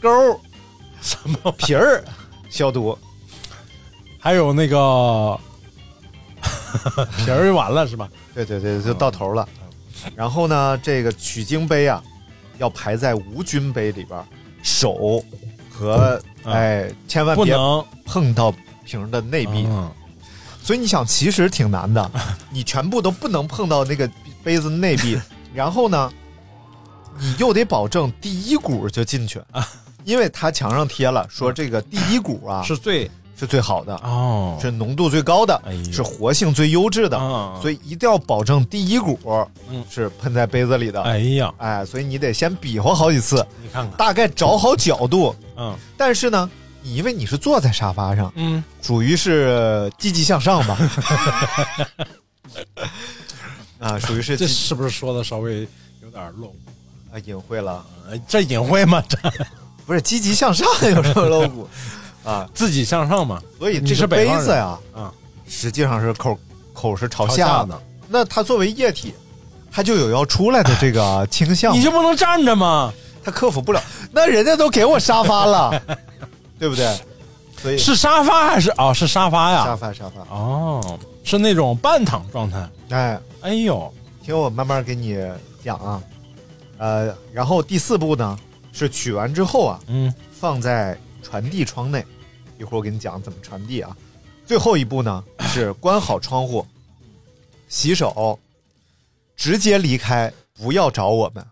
[0.01, 0.39] 沟儿、
[1.01, 2.01] 什么皮儿
[2.49, 2.97] 消毒，
[4.17, 5.38] 还有那个
[7.17, 8.10] 皮儿就完了是吧？
[8.34, 9.45] 对对对，就到头了。
[10.15, 12.01] 然后呢，这个取经杯啊，
[12.60, 14.23] 要排在无菌杯里边，
[14.63, 15.21] 手
[15.80, 17.86] 和嗯哎，千万别能。
[18.06, 19.65] 碰到瓶的内壁。
[19.70, 19.89] 嗯。
[20.62, 22.12] 所以你想，其实挺难的，
[22.52, 24.10] 你全部都不能碰到那个
[24.44, 25.20] 杯子内壁，
[25.54, 26.12] 然后呢，
[27.18, 29.42] 你又得保证第一股就进去，
[30.04, 39.17] 因为它墙上贴了说这个第一股啊是最是最好的，哦，是浓度最高的哎，是活性最优质的，啊所以一定要保证第一股
[39.69, 39.82] 嗯。
[39.89, 41.02] 是喷在杯子里的。
[41.04, 45.34] 哎呀，哎，所以你得先比划好几次，你看看，大概找好角度。
[45.56, 45.73] 嗯。
[45.95, 46.49] 但是呢，
[46.82, 50.78] 你因为你是坐在沙发上，嗯，属于是积极向上吧？
[53.80, 55.65] 啊，属于是这是不是说的稍微
[56.04, 56.58] 有点露骨？
[57.13, 57.15] 啊？
[57.23, 59.02] 隐晦了，呃这隐晦吗？
[59.08, 59.17] 这。
[59.86, 61.67] 不是积极向上有什么露骨
[62.30, 62.50] 啊？
[62.54, 63.42] 自己向上嘛？
[63.58, 65.12] 所以这是杯子呀，嗯，
[65.48, 66.38] 实际上是口
[66.74, 67.82] 口是朝朝下的下的。
[68.08, 69.13] 那它作为液体，
[69.72, 72.94] 它就有要出来的这个倾向，你就不能站着吗？
[73.24, 73.82] 它克服不了。
[74.12, 75.82] 那人家都给我沙发了，
[76.58, 76.98] 对不对？
[77.62, 78.94] 所以是沙发还是哦？
[78.94, 79.65] 是沙发呀？
[79.65, 80.22] 沙发沙发。
[80.34, 82.70] 哦，是那种半躺状态。
[82.89, 85.18] 哎，哎呦，听我慢慢给你
[85.63, 86.02] 讲啊。
[86.78, 88.39] 呃，然后第四步呢
[88.72, 92.04] 是取完之后啊，嗯，放在传递窗内。
[92.60, 93.95] 一会儿我给你讲怎么传递啊。
[94.45, 96.67] 最后一步呢是关好窗户，
[97.69, 98.38] 洗手，
[99.36, 101.45] 直接离开，不要找我们，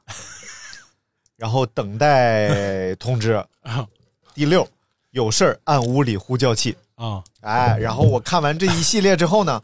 [1.38, 3.42] 然后等待通知。
[4.36, 4.68] 第六，
[5.12, 6.76] 有事儿按屋里呼叫器。
[6.96, 9.64] 啊，哎，然后我看完这一系列之后呢，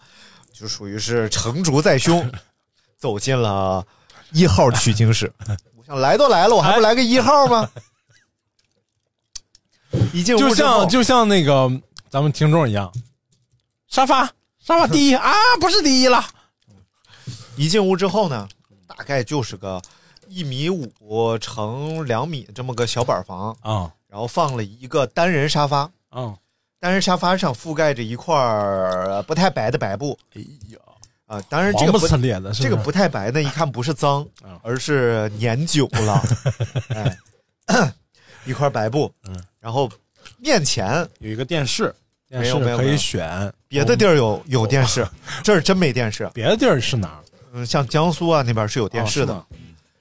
[0.54, 2.32] 就属于是成竹在胸，
[2.98, 3.86] 走进了
[4.32, 5.30] 一号取经室。
[5.76, 7.70] 我想来都来了，我还不来个一号吗？
[10.14, 11.70] 一进屋就像就像那个
[12.10, 12.92] 咱们听众一样，
[13.88, 14.26] 沙发
[14.60, 16.24] 沙发第一啊，不是第一了。
[17.56, 18.48] 一进屋之后呢，
[18.88, 19.82] 大概就是个
[20.28, 26.36] 一米五乘两米这么个小板房，啊然后放了一个单人沙发，啊，
[26.80, 30.78] 单人沙发上覆盖着一块儿不太白的白布哎呀，
[31.26, 31.42] 啊。
[31.50, 36.24] 当然这个不呲咧的，是是这个不太白呢，一看不是脏啊，而是年久了。
[37.66, 37.94] 哎，
[38.46, 39.90] 一块白布，嗯，然后
[40.40, 41.96] 面前有一个电视，
[42.28, 43.50] 电视可没有没有没有以选。
[43.70, 45.08] 别的地儿有有电视，
[45.42, 46.30] 这儿真没电视。
[46.34, 47.20] 别的地儿是哪儿？
[47.54, 49.46] 嗯，像江苏啊那边是有电视的哦，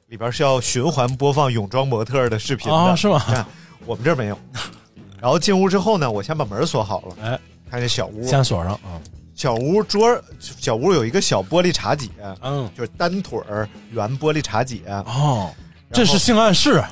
[0.09, 3.46] 里边是要循环播放泳装模特的视频的，啊是吗看
[3.87, 4.38] 我们这儿没有。
[5.22, 7.38] 然后进屋之后呢，我先把门锁好了，哎，
[7.70, 8.98] 看这小屋，先锁上啊。
[9.37, 12.11] 小屋桌，小屋有一个小玻璃茶几，
[12.42, 14.83] 嗯，就是单腿儿圆玻璃茶几。
[15.07, 15.51] 哦，
[15.92, 16.83] 这是性暗示。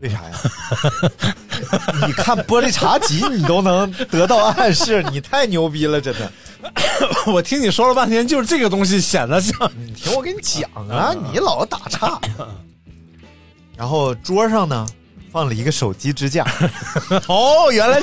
[0.00, 0.30] 为啥呀？
[2.06, 6.32] 你看玻璃茶几，你都能得到暗示，你太牛逼了，真的。
[7.32, 12.20] 我听你说了半天，就是这个东西显得像你听我给你讲啊，你老打岔。
[13.76, 14.86] 然后桌上呢
[15.32, 16.44] 放了一个手机支架，
[17.28, 18.00] 哦，原来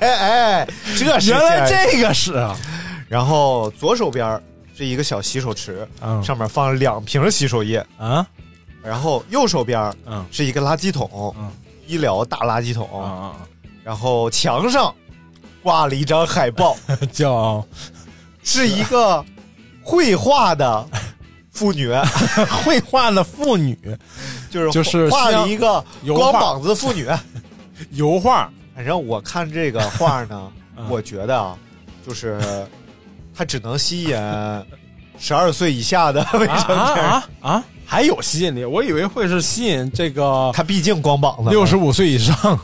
[0.00, 2.56] 哎，这是原来这个是啊，
[3.08, 4.40] 然后左手边
[4.76, 6.22] 是一个小洗手池，嗯。
[6.22, 8.26] 上面放了两瓶洗手液，啊
[8.82, 11.50] 然后右手边嗯是一个垃圾桶，嗯
[11.86, 13.36] 医疗大垃圾桶，啊
[13.84, 14.94] 然后墙上
[15.62, 17.64] 挂了一张海报， 啊，叫
[18.42, 19.24] 是一个
[19.82, 20.86] 绘画的
[21.50, 21.90] 妇女，
[22.64, 23.76] 绘画的妇女
[24.50, 27.08] 就是就是画了一个光膀子妇女。
[27.90, 31.56] 油画反正我看这个画呢，嗯我觉得啊，
[32.06, 32.40] 就是
[33.34, 34.16] 它只能吸引
[35.18, 37.04] 十二岁以下的未啊成年人。
[37.04, 37.64] 啊啊！
[37.92, 41.76] 还有吸引力，我以为会是吸引这个他毕竟光膀子，六十。
[41.76, 42.58] 五岁以上。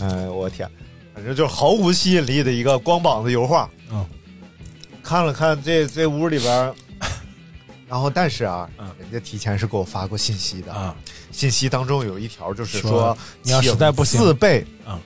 [0.00, 0.66] 哎，我天，
[1.14, 3.68] 反正就毫无吸引力的一个光膀子油画。
[3.90, 4.02] 嗯，
[5.02, 6.74] 看了看这这屋里边，
[7.86, 8.86] 然后但是啊，嗯。
[8.98, 10.72] 人家提前是给我发过信息的。
[10.72, 10.96] 啊，
[11.30, 14.18] 信息当中有一条就是说说，你要实在不行。
[14.18, 14.98] 请自备啊，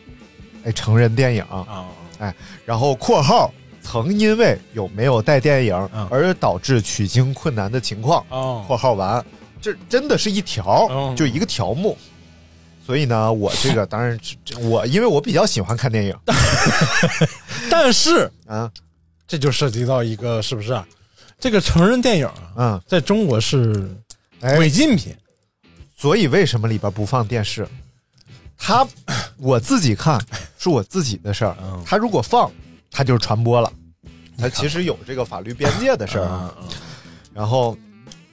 [0.63, 1.43] 哎，成人电影。
[1.45, 1.87] 啊，
[2.21, 2.33] 哎，
[2.65, 3.53] 然后括号
[3.83, 6.07] 曾因为有没有带电影嗯。
[6.09, 8.63] 而导致取经困难的情况，哦。
[8.65, 9.25] 括号完，
[9.67, 11.99] 这真的是一条，哦就一个条目。
[12.87, 14.17] 所以呢，我这个当然，
[14.63, 16.17] 我因为我比较喜欢看电影
[17.69, 18.71] 但是啊，
[19.27, 20.87] 这就涉及到一个是不是啊？
[21.41, 23.91] 这个成人电影啊，嗯，在中国是
[24.41, 25.13] 哎，违禁品。
[25.97, 27.67] 所以为什么里边不放电视？
[28.57, 28.87] 他
[29.37, 30.25] 我自己看
[30.57, 32.49] 是我自己的事儿嗯，他如果放，
[32.89, 33.73] 他就是传播了，
[34.39, 36.55] 他其实有这个法律边界的事儿。
[37.35, 37.77] 然后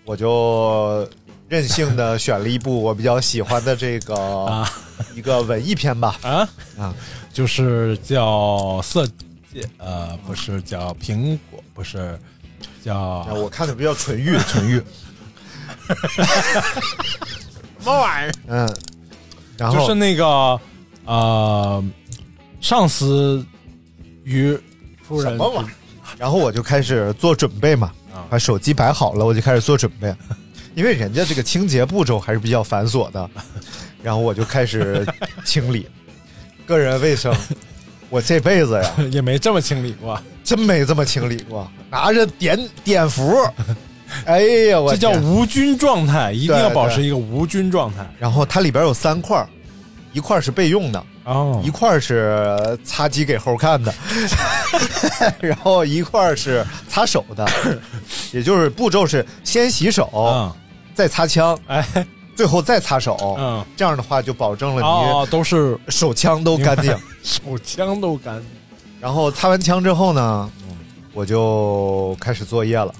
[0.05, 1.09] 我就
[1.53, 4.67] 任性的选了一部 我比较喜欢的这个、啊
[5.15, 6.17] 一个文艺片吧。
[6.23, 6.93] 啊啊，
[7.31, 9.05] 就是叫色
[9.53, 12.17] 戒，呃，不是叫苹果，不是
[12.83, 14.81] 叫啊我看的比较纯欲， 纯欲。
[16.17, 18.33] 什么玩意儿？
[18.47, 18.75] 嗯，
[19.57, 20.59] 然后就是那个
[21.05, 21.83] 呃，
[22.59, 23.45] 上司
[24.23, 24.57] 与
[25.03, 25.71] 夫人什么玩意儿？
[26.17, 30.15] 然后我就开始做准备嘛，啊把手机摆好了，我就开始做准备，
[30.75, 33.29] 因为人家这个清洁步骤还是比较繁琐的，
[34.01, 35.05] 然后我就开始
[35.45, 35.87] 清理。
[36.65, 37.33] 个人卫生。
[38.09, 43.35] 我这辈子呀，也没这么清理过，真没这么清理过，拿着碘碘伏，
[44.25, 48.07] 哎呀，我这叫无菌状态，一定要保持一个无菌状态。
[48.19, 49.43] 然后它里边有三块，
[50.11, 51.59] 一块是备用的，哦。
[51.65, 53.91] 一块是擦机给猴看的，
[55.41, 57.49] 然后一块是擦手的，
[58.31, 60.53] 也就是步骤是先洗手，嗯，
[60.93, 61.85] 再擦枪，哎，
[62.35, 63.35] 最后再擦手。
[63.37, 66.97] 嗯，这样的话就保证了哦，都是手枪都干净。
[67.23, 68.45] 手枪都干净。
[68.99, 70.49] 然后擦完枪之后呢，
[71.13, 72.93] 我就开始作业了。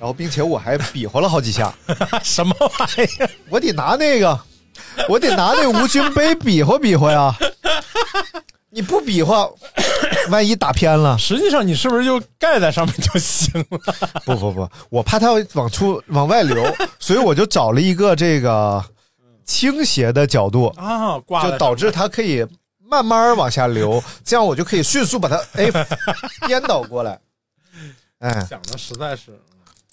[0.00, 1.74] 然后，并且我还比划了好几下，
[2.22, 3.30] 什么玩意儿？
[3.50, 4.38] 我得拿那个，
[5.08, 7.34] 我得拿那个无菌杯比划比划呀。
[8.70, 9.48] 你不比划，
[10.30, 13.78] 万一打偏了，实际上你是不是就盖在上面就行了？
[14.24, 16.64] 不不不，我怕它往出往外流，
[16.98, 18.84] 所以我就找了一个这个
[19.44, 22.46] 倾斜的角度，啊，挂就导致它可以
[22.86, 25.70] 慢慢往下流，这样我就可以迅速把它哎
[26.46, 27.18] 颠倒过来。
[28.20, 29.38] 哎，想的实在是，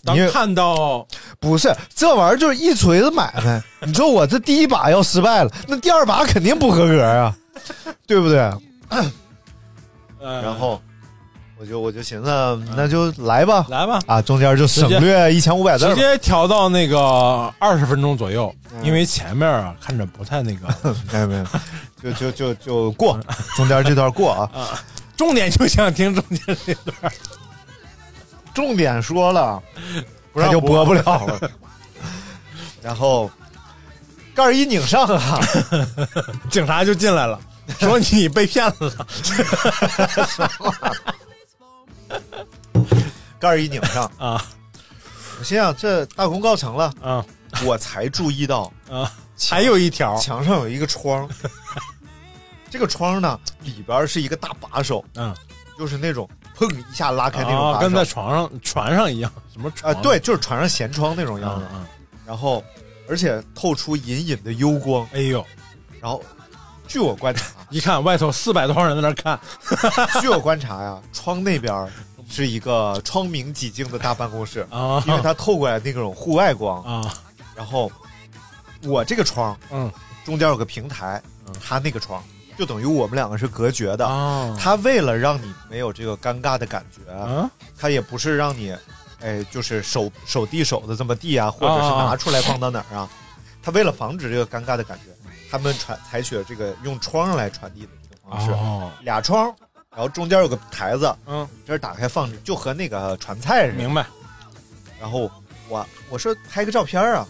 [0.03, 1.07] 当看到
[1.39, 3.63] 不是这玩意儿就是一锤子买卖。
[3.81, 7.35] 你说我这第一把要失败了，那第二把肯定不合格啊，
[8.07, 8.51] 对不对？
[10.25, 10.81] 呃然后
[11.57, 15.87] 我就我就寻思，那就来吧，来吧，啊，中间就省略一千五百字。
[15.87, 16.99] 直接调到那个
[17.59, 20.67] 二十分钟左右，因为前面啊看着不太那个，
[21.13, 21.45] 没有没有，
[22.03, 23.17] 就就就就过
[23.55, 24.81] 中间这段过 啊。
[25.15, 27.13] 重点就想听中间这段，
[28.53, 29.61] 重点说了，
[30.33, 31.39] 不让他就播不了了。
[32.83, 33.31] 然后
[34.33, 35.39] 盖儿一拧上啊，
[36.49, 37.39] 警察就进来了，
[37.79, 39.07] 说你被骗了。
[43.39, 44.43] 盖儿一拧上啊，
[45.39, 47.25] 我心想这大功告成了啊，
[47.65, 49.11] 我才注意到啊，
[49.49, 50.17] 还有一条。
[50.17, 51.29] 墙上有一个窗，
[52.71, 55.35] 这个窗呢里边是一个大把手，嗯，
[55.77, 60.01] 就是那种砰一下拉开那种把啊，手，跟在床上船上一样，什么啊、床？
[60.01, 61.85] 对，就是船上舷窗那种样子，嗯。
[62.25, 62.63] 然后
[63.07, 65.45] 而且透出隐隐的幽光，哎呦，
[66.01, 66.23] 然后
[66.87, 69.39] 据我观察， 一看外头四百多少人在那看，
[70.21, 71.87] 据我观察呀，窗那边
[72.29, 77.13] 是一个窗明几净的大办公室啊因为它透过来那种户外光啊。
[77.55, 77.91] 然后
[78.83, 79.91] 我这个窗，嗯，
[80.25, 81.21] 中间有个平台，
[81.63, 82.21] 它那个窗
[82.57, 84.05] 就等于我们两个是隔绝的。
[84.05, 88.75] 啊它为了让你没有这个尴尬的感觉，啊它也不是让你，
[89.21, 93.09] 哎，就是手手递手的这么递啊，或者是拿出来放到哪儿啊？
[93.63, 95.11] 他为了防止这个尴尬的感觉，
[95.57, 99.45] 他们传采取了这个用窗来传递的一个方式，哦俩窗，
[99.89, 103.77] 然后中间有个台子，嗯，这儿打开放着，就和那个传菜似的。
[103.77, 104.05] 明白。
[104.99, 105.31] 然后
[105.69, 107.25] 我我说拍个照片啊，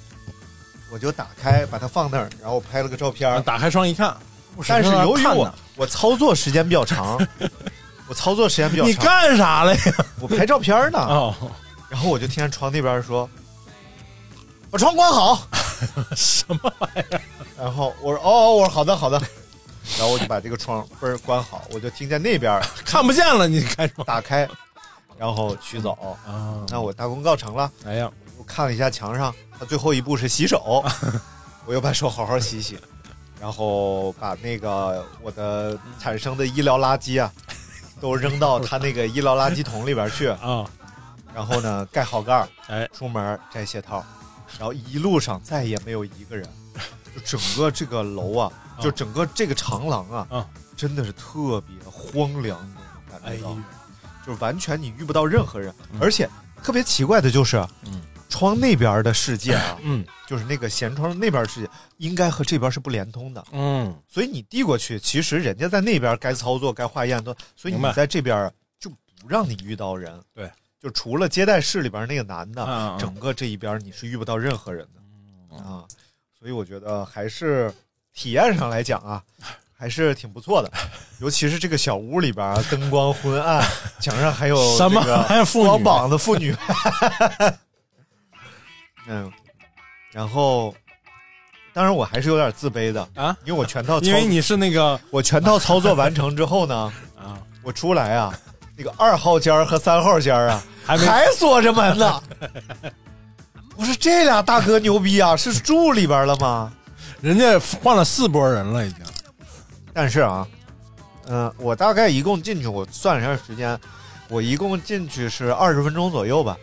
[0.92, 3.44] 我就打开把它放那儿，然后拍了个照片。
[3.44, 4.18] 打开窗一看，
[4.68, 7.20] 但是由于我我操作时间比较长，
[8.10, 9.82] 我操作时间比较长，你干啥了呀？
[10.20, 10.98] 我拍照片呢。
[10.98, 11.36] 哦，
[11.90, 13.30] 然后我就听见窗那边说
[14.72, 15.48] ：“把窗关好。
[16.16, 17.22] ”什么玩意儿？
[17.58, 19.20] 然后我说：“哦，我说好的好的。
[19.98, 24.48] ”然后我就把这个窗嘣儿关好，我就听见那边 看不见了，你开窗打开，
[25.18, 25.92] 然后取走。
[26.26, 26.66] 啊？
[26.70, 27.72] 那我大功告成了。
[27.86, 30.84] 哎呀，我看了一下墙上，他最后一步是洗手，
[31.66, 32.80] 我又把手好好洗洗，
[33.40, 37.32] 然后把那个我的产生的医疗垃圾啊，
[38.02, 40.66] 都扔到他那个医疗垃圾桶里边去啊。
[41.34, 44.04] 然后呢，盖好盖儿，哎，出门摘鞋套，
[44.58, 46.50] 然后一路上再也没有一个人，
[47.16, 50.48] 就整个这个楼啊，就整个这个长廊啊，啊。
[50.76, 52.60] 真的是特别荒凉
[53.10, 53.56] 感觉到，
[54.26, 56.00] 就是完全你遇不到任何人，嗯。
[56.02, 56.30] 而且
[56.62, 60.06] 特别奇怪的就是，嗯，窗那边的世界啊，嗯。
[60.28, 70.52] 就是那个舷窗那边的世界，应该和这边是不连通的，嗯，所以你递过去，其实人家在那边该操作该化验都，所以你在这边就不让你遇到人，对，
[70.82, 75.86] 就除了接待室里边那个男的，整个这一边你是遇不到任何人的、啊，
[76.46, 77.74] 所以我觉得还是
[78.14, 79.20] 体验上来讲啊。
[79.78, 80.72] 还是挺不错的，
[81.20, 83.62] 尤其是这个小屋里边啊，灯光昏暗，
[84.00, 86.56] 墙上还有什么这个还有妇女光膀子妇女，
[89.08, 89.30] 嗯，
[90.14, 90.74] 然后，
[91.74, 98.34] 当然我还是有点自卑的啊，因为我全套操因为你是那个我全套操作完成之后呢， 啊，我出来啊，
[98.78, 102.24] 那个二号间儿和三号间儿啊还没还锁着门呢。
[103.76, 106.72] 我说这俩大哥牛逼啊， 是住里边了吗？
[107.22, 109.00] 人家换了四波人了已经。
[109.94, 110.48] 但是啊，
[111.28, 113.80] 嗯、我大概一共进去，我算了一下时间，
[114.30, 116.58] 我一共进去是二十分钟左右吧，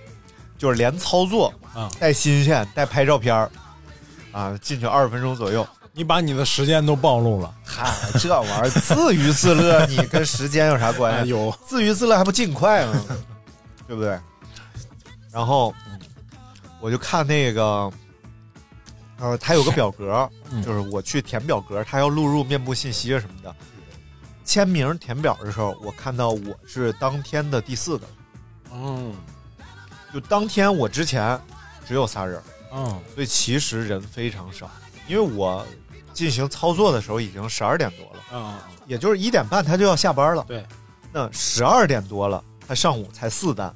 [0.59, 3.51] 就是连操作啊带新鲜带拍照片儿
[4.33, 5.67] 啊，进去二十分钟左右。
[5.95, 11.21] 你把你的时间都暴露了，嗨，这玩意儿 自娱自乐，你跟时间有啥关系？
[11.21, 12.95] 哎有自娱自乐还不尽快吗？
[13.87, 14.19] 对不对？
[15.31, 15.75] 然后
[16.83, 17.91] 我就看那个，
[19.19, 23.55] 呃，他有个表格，嗯就是我去填表格，他要录入面部信息啊什么的。
[24.45, 28.07] 签名填表的时候，我看到我是当天的第四个，
[28.75, 29.15] 嗯
[30.13, 31.41] 就当天我之前
[31.87, 32.43] 只有仨人，
[32.75, 34.69] 嗯所以其实人非常少。
[35.07, 35.65] 因为我
[36.13, 40.45] 进行操作的时候已经十二点多了，啊，也就是一点半他就要下班了。
[40.49, 40.67] 对，
[41.13, 43.73] 那十二点多了，他上午才四单，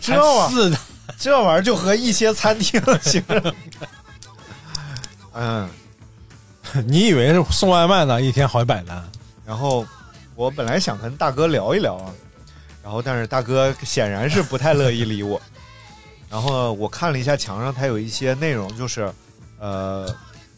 [0.00, 0.78] 这还玩意儿四的
[1.18, 3.54] 这玩意儿就和一些餐厅形容。
[5.34, 5.68] 嗯，
[6.86, 8.20] 你以为是送外卖呢？
[8.20, 9.02] 一天好几百单，
[9.46, 9.86] 然后
[10.34, 12.12] 我本来想跟大哥聊一聊啊，
[12.82, 15.40] 然后但是大哥显然是不太乐意理我。
[16.28, 19.12] 然后我看了一下墙上，他有一些内容就是，
[19.58, 20.06] 呃，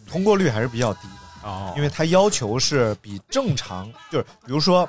[0.08, 1.48] 通过率还是比较低的。
[1.48, 4.88] 哦因为他要求是比正常，就是比如说，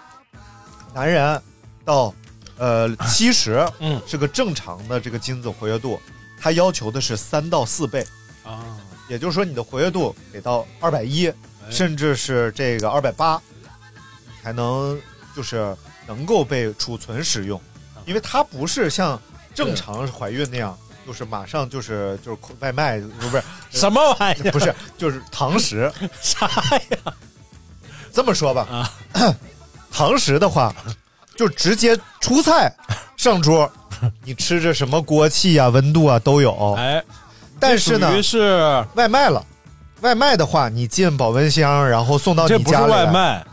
[0.94, 1.42] 男人
[1.84, 2.14] 到
[2.58, 4.02] 呃七十，嗯。
[4.08, 6.00] 是个正常的这个精子活跃度，
[6.40, 8.06] 它要求的是三到四倍，
[8.44, 8.78] 啊，
[9.08, 11.32] 也就是说你的活跃度得到二百一，
[11.70, 13.42] 甚至是这个二百八，
[14.44, 15.00] 才能
[15.36, 15.76] 就是
[16.08, 17.60] 能够被储存使用，
[18.06, 19.20] 因为它不是像
[19.54, 20.78] 正常怀孕那样。
[21.08, 23.40] 就是马上就是就是外卖不是
[23.70, 24.52] 什么玩意儿？
[24.52, 25.94] 不是就是堂食。
[26.20, 26.48] 啥
[26.90, 27.14] 呀？
[28.12, 28.92] 这么说吧，啊，
[29.94, 30.74] 堂食的话，
[31.36, 32.74] 就直接出菜
[33.18, 33.70] 上桌，
[34.24, 36.74] 你吃着什么锅气啊、温度啊都有。
[36.78, 37.04] 哎，
[37.60, 39.46] 但是呢于，是外卖了，
[40.02, 43.06] 外卖的话，你进保温箱，然后送到这不是你家里来。
[43.06, 43.46] 外，卖，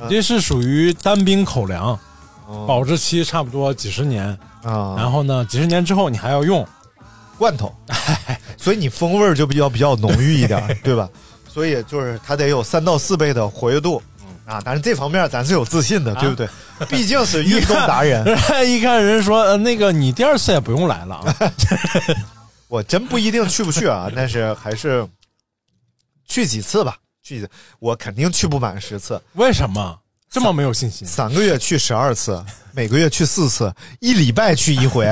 [0.00, 0.08] 嗯。
[0.08, 1.98] 这是属于单兵口粮，
[2.46, 2.66] 哦。
[2.66, 4.26] 保质期差不多几十年，
[4.62, 6.66] 啊，然后呢，几十年之后你还要用，
[7.38, 7.74] 罐头，
[8.56, 11.08] 所以你风味就比较比较浓郁一点，对吧？
[11.48, 14.02] 所以就是它得有三到四倍的活跃度。
[14.46, 16.48] 啊，但是这方面咱是有自信的，对不对？
[16.88, 18.24] 毕竟是运动达人，
[18.68, 21.34] 一看人说，呃，那个你第二次也不用来了啊，
[22.68, 25.06] 我真不一定去不去啊，但是还是
[26.26, 29.98] 去几次吧，去几次，我肯定去不满十次，为什么？
[30.30, 31.06] 这么没有信心？
[31.06, 35.06] 三个月去十二次，每个月去四次，一礼拜去一回，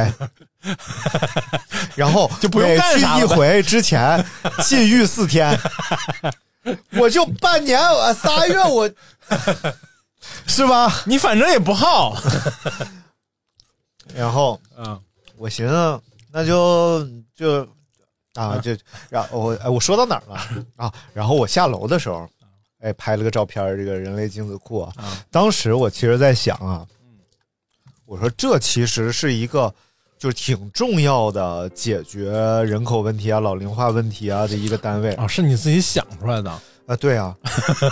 [1.95, 4.25] 然后就不用每去一回之前
[4.65, 5.57] 禁欲四天，
[6.99, 8.89] 我就半年我仨月我，
[10.47, 11.03] 是吧？
[11.07, 12.17] 你反正也不好，
[14.15, 15.01] 然后嗯
[15.37, 16.01] 我寻思
[16.31, 17.67] 那就就
[18.35, 18.77] 啊就
[19.11, 20.41] 然后我哎我说到哪儿了
[20.77, 20.93] 啊？
[21.13, 22.29] 然后我下楼的时候，
[22.81, 24.93] 哎拍了个照片，这个人类精子库啊。
[24.97, 26.87] 啊当时我其实在想啊，
[28.07, 29.73] 我说这其实是一个
[30.23, 32.31] 就是挺重要的解决
[32.63, 36.49] 人口问题啊、老龄化问题啊的一个单位啊，是你自己想出来的，
[36.87, 36.95] 啊。
[36.95, 37.37] 对啊，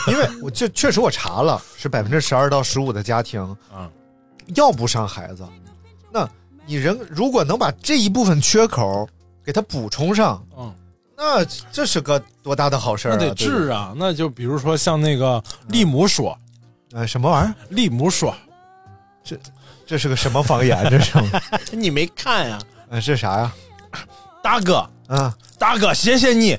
[0.07, 3.91] 因为我就确实我查了，是百分之十二到十五的家庭啊
[4.55, 5.45] 要不上孩子，
[6.13, 6.29] 那
[6.67, 9.09] 你人如果能把这一部分缺口
[9.45, 10.73] 给它补充上，嗯，
[11.17, 13.17] 那这是个多大的好事儿啊！
[13.19, 16.39] 那得治啊，那就比如说像那个利姆索，
[16.93, 17.55] 呃，什么玩意儿？
[17.71, 18.33] 利姆索，
[19.87, 20.79] 这是个什么方言？
[20.91, 21.13] 这是？
[21.73, 22.59] 你没看呀，
[22.91, 23.53] 呃，这啥呀？
[24.43, 26.59] 大哥，嗯，大哥，谢谢你，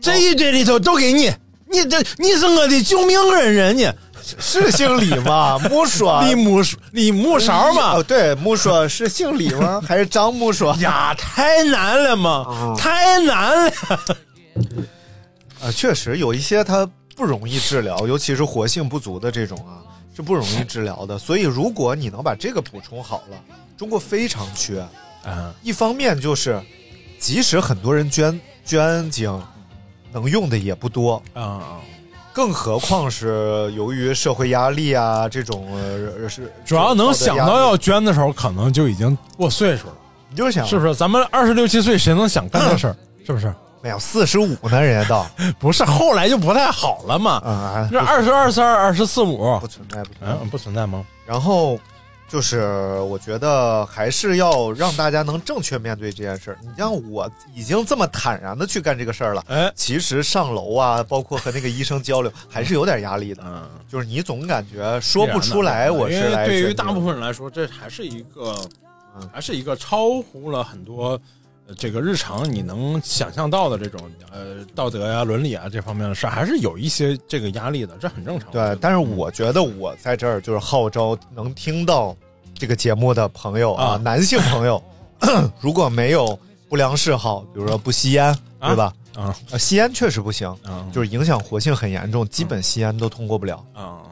[0.00, 1.32] 这一堆里头都给你，
[1.70, 3.92] 你这你是我的救命恩人呢，
[4.38, 5.58] 是姓李吗？
[5.68, 6.62] 木说李木
[6.92, 9.82] 李木勺吗哦，，对，木说是姓李吗？
[9.86, 10.74] 还是张木说？
[10.76, 13.72] 呀，太难了嘛，哦太难了，
[15.60, 19.82] 啊，确实有一些它不容易治疗，尤其是活性不足的这种啊，
[20.18, 21.16] 是不容易治疗的。
[21.16, 23.36] 所以如果你能把这个补充好了，
[23.76, 24.84] 中国非常缺。
[25.24, 26.60] 嗯一方面就是，
[27.20, 29.40] 即使很多人捐捐精，
[30.10, 31.78] 能用的也不多，啊，
[32.32, 39.94] 更何况是由于社会压力啊这种呃是主要能想到要捐的时候，可能就已经过岁数了，
[40.30, 40.92] 你就是想是不是？
[40.96, 42.96] 咱们二十六七岁，谁能想干这事儿？
[43.24, 43.54] 是不是？
[43.82, 45.24] 没有四十五呢，人家都
[45.58, 47.32] 不是，后来就不太好了嘛。
[47.44, 50.36] 啊，这二十二、三、二十四、五不，存在不存在。
[50.42, 51.04] 嗯，不存在吗？
[51.26, 51.78] 然后
[52.28, 56.58] 就是我觉得还是要让大家能正确面对这件事儿。
[56.60, 63.42] 你像我已经这么坦然的去干这个事儿了，哎，其实上楼啊，包括和那个医生交流，还是有点压力的。
[63.46, 68.54] 嗯，就是你总感觉说不出来，我是来对于大部分人来说，这还是一个
[69.16, 71.10] 嗯，还是一个超乎了很多。
[71.10, 71.20] 呃
[71.76, 74.00] 这个日常你能想象到的这种
[74.32, 78.50] 呃道德呀、伦理啊这方面的事，还是有一些这个压力的，这很正常。
[78.50, 82.16] 对，但是我觉得我在这儿就是号召能听到
[82.54, 84.82] 这个节目的朋友啊，啊男性朋友，
[85.60, 86.38] 如果没有
[86.68, 88.92] 不良嗜好，比如说不吸烟，对吧？
[89.14, 93.64] 啊呃吸烟确实不行，嗯就是影响活性很严重，基本吸烟都通过不了。
[93.74, 94.02] 啊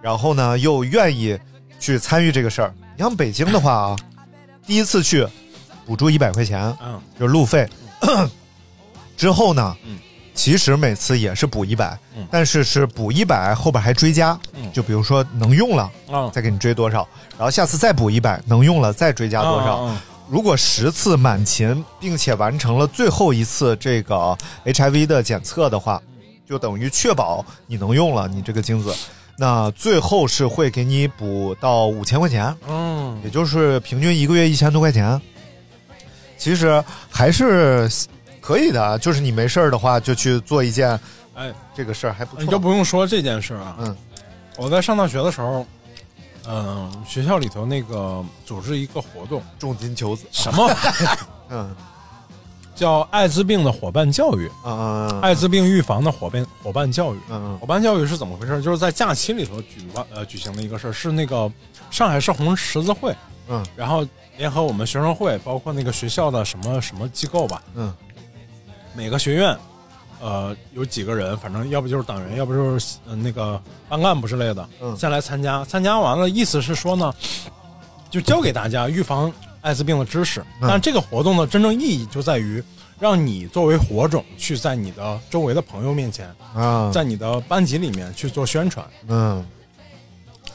[0.00, 1.38] 然后呢，又愿意
[1.80, 2.74] 去参与这个事儿。
[2.94, 3.96] 你像北京的话啊，
[4.66, 5.26] 第一次去
[5.86, 7.68] 补助一百块钱，嗯就是路费。
[9.16, 9.98] 之后呢，嗯
[10.34, 17.06] 其实每次也是补一百、嗯但是是补一百，后边还追加，嗯就比如说能用了，嗯再给你追多少，
[17.38, 19.76] 然后下次再补一百，能用了再追加多少。
[19.78, 26.00] 啊如果十次满勤，并且完成了最后一次这个 HIV 的检测的话，
[26.48, 28.92] 就等于确保你能用了你这个精子。
[29.36, 35.20] 那最后是会给你补到五千块钱，嗯也就是平均一个月一千多块钱。
[36.36, 37.88] 其实还是
[38.40, 40.98] 可以的，就是你没事儿的话，就去做一件
[41.34, 42.58] 哎，这个事儿还不错你就。
[42.58, 43.76] 不用说这件事啊。
[43.80, 43.96] 嗯，
[44.56, 45.66] 我在上大学的时候，
[46.46, 50.70] 嗯、学校里头那个组织一个活动，重金求子，什么
[51.50, 51.74] 嗯
[52.74, 57.18] 叫艾滋病的伙伴教育，嗯嗯艾滋病预防的伙伴伙伴教育。
[57.30, 58.60] 嗯伙伴教育是怎么回事？
[58.60, 61.50] 就是在假期里头举办呃举行的一个事儿，是那个
[61.90, 63.14] 上海市红十字会，
[63.48, 63.64] 嗯。
[63.76, 64.06] 然后
[64.36, 67.94] 联合我们学生会，包括那个学校的什么什么机构吧，嗯。
[68.96, 69.56] 每个学院，
[70.20, 74.96] 呃，有几个人，反正要不就是党员，要不就是呃那个班干部之类的，嗯。
[74.96, 75.64] 先来参加。
[75.64, 77.12] 参加完了，意思是说呢，
[78.10, 80.40] 就教给大家预防艾滋病的知识。
[80.60, 80.68] 嗯。
[80.68, 82.62] 但这个活动的真正意义就在于，
[83.00, 86.90] 让你作为火种，去在你的周围的朋友面前，啊。
[86.92, 88.86] 在你的班级里面去做宣传。
[89.08, 89.44] 嗯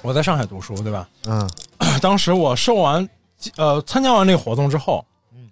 [0.02, 1.08] 我在上海读书，对吧？
[1.26, 1.50] 嗯
[2.02, 3.08] 当时我受完
[3.58, 5.50] 呃参加完这个活动之后，嗯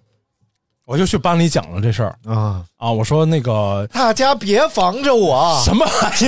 [0.84, 2.64] 我就去班里讲了这事儿啊！
[2.78, 5.84] 啊，我说那个大家别防着我，什么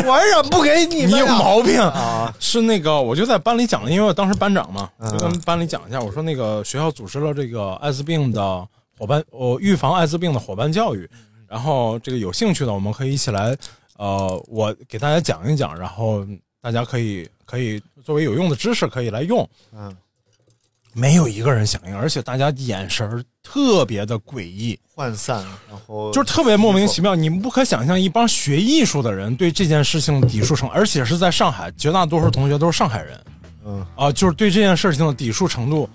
[0.06, 0.42] 玩意儿。
[0.50, 2.30] 不给你们你有毛病啊！
[2.38, 8.68] 是那个，我就在班里讲了，因为我当时班长嘛，嗯就跟班里讲一下，我说那个学校组织了这个艾滋病的
[8.98, 11.08] 伙伴，我、预防艾滋病的伙伴教育，
[11.48, 13.56] 然后这个有兴趣的，我们可以一起来，
[13.96, 16.22] 呃，我给大家讲一讲，然后
[16.60, 19.48] 大家可以可以作为有用的知识可以来用。
[19.72, 19.94] 嗯，
[20.92, 27.14] 没有一个人响应，而且大家眼神儿特别的诡异，涣散，然后就是特别莫名其妙。
[27.14, 33.20] 你们不可想象，一帮学艺术的人对这件事情的抵触程，而且是在上海，绝大多数同学都是上海人，
[33.64, 33.86] 嗯。
[33.96, 35.88] 啊，就是对这件事情的抵触程度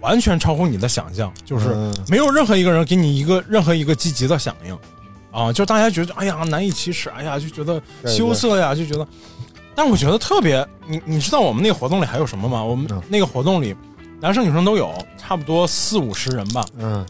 [0.00, 4.78] 完全超乎你的想象，就是嗯没有任何一个人给你一个任何一个积极的响应，
[5.30, 9.06] 啊，就大家觉得哎呀难以启齿，哎呀就觉得羞涩呀，就觉得，
[9.74, 12.62] 但我觉得特别，你你知道我们那个活动里还有什么吗？
[12.62, 13.02] 我们嗯。
[13.08, 13.74] 那个活动里，
[14.20, 17.04] 男生女生都有，差不多四五十人吧，嗯。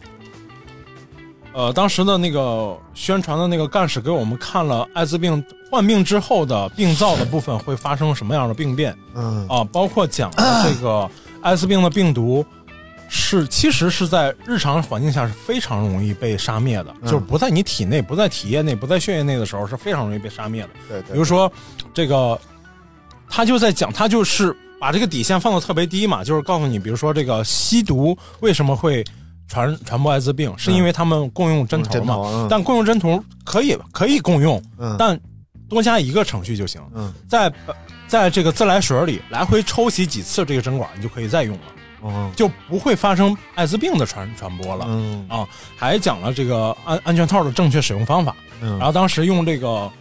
[1.53, 8.95] 呃，当时的那个宣传的那个干事给我们看了艾滋病患病之后的病灶的部分会发生什么样的病变。
[9.13, 9.47] 嗯。
[9.47, 11.07] 啊，包括讲了这个
[11.43, 12.43] 艾滋病的病毒
[13.07, 17.11] 是其实是在日常环境下是非常容易被杀灭的，嗯。
[17.11, 20.69] 就是不在你体内、不在体液内、不在血液内的时候是非常容易被杀灭的。
[20.89, 21.51] 对对，比如说
[21.93, 22.39] 这个，
[23.35, 29.03] 他就在讲，他就是把这个底线放的特别低嘛，就是告诉你，比如说这个吸毒为什么会
[29.47, 32.47] 传传播艾滋病，是因为他们共用针头嘛。
[32.47, 34.95] 但共用针头可以可以共用，嗯。
[34.99, 35.19] 但
[35.67, 37.11] 多加一个程序就行，嗯。
[37.27, 37.51] 在
[38.07, 41.63] 在这个自来水里来回抽洗几次这个针管，你就可以再用了，
[42.03, 44.85] 嗯就不会发生艾滋病的传传播了。
[44.87, 45.25] 嗯。
[45.27, 48.35] 啊，还讲了这个安安全套的正确使用方法。
[48.61, 48.77] 嗯。
[48.77, 49.91] 然后当时用这个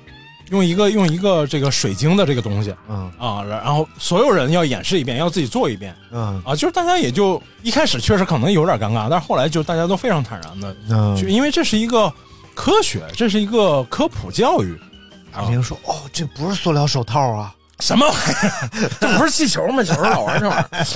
[0.52, 12.12] 用一个用一个这个水晶的这个东西嗯啊，然后所有人要演示一遍，要自己做一遍嗯啊，就是大家也就一开始确实可能有点尴尬，但是后来就大家都非常坦然的嗯、就，因为这是一个
[12.54, 14.78] 科学，这是一个科普教育。
[15.32, 18.68] 阿明说哦，这不是塑料手套啊，什么玩意儿？
[19.00, 19.82] 这不是气球吗？
[19.82, 20.86] 小时候老玩这玩意儿。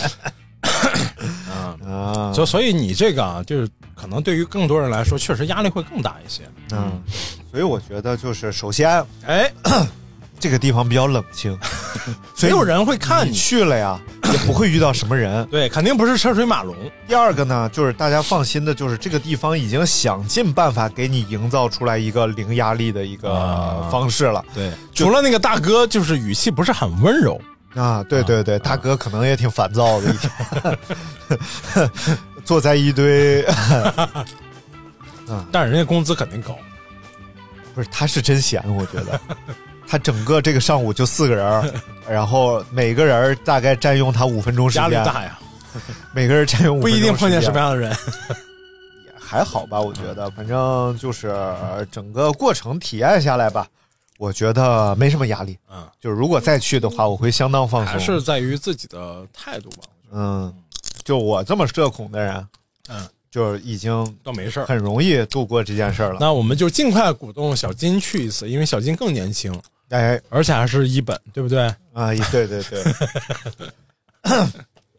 [1.66, 6.42] 啊，啊所所以你这个啊，就是可能对于更多人来说，确实压力会更大一些。
[6.72, 7.02] 嗯，
[7.50, 9.50] 所以我觉得就是首先哎，
[10.38, 11.58] 这个地方比较冷清，
[12.42, 13.36] 没有人会看你你。
[13.36, 15.46] 去了呀，也不会遇到什么人。
[15.46, 16.76] 对，肯定不是车水马龙。
[17.08, 24.44] 第二个呢，就是大家放心的，就是这个地方已经想尽办法给你营造出来一个零压力的一个啊方式了。
[24.54, 27.40] 对，除了那个大哥，就是语气不是很温柔
[27.76, 31.90] 啊，对对对，大哥可能也挺烦躁的一天，
[32.44, 33.44] 坐在一堆，
[35.52, 36.56] 但是人家工资肯定高。
[37.74, 39.20] 不是他是真闲，我觉得。
[39.86, 41.72] 他整个这个上午就四个人，
[42.08, 45.38] 然后每个人大概占用他五分钟时间，压力大呀，
[46.12, 47.94] 每个人占用五不一定碰见什么样样的人。
[49.16, 50.30] 还好吧，我觉得。
[50.30, 51.32] 反正就是
[51.92, 53.66] 整个过程体验下来吧，
[54.18, 55.58] 我觉得没什么压力。
[55.70, 57.92] 嗯，就是如果再去的话，我会相当放松。
[57.92, 59.82] 还是在于自己的态度吧。
[60.12, 60.54] 嗯，
[61.04, 62.48] 就我这么社恐的人，
[62.88, 64.66] 嗯，就是已经倒没事儿。
[64.66, 66.18] 很容易度过这件事儿了。
[66.20, 69.52] 那我们就尽快鼓动小金去一次，因为小金更年轻，
[69.90, 71.66] 哎，而且还是一本，对不对？
[71.92, 72.82] 啊，对对对，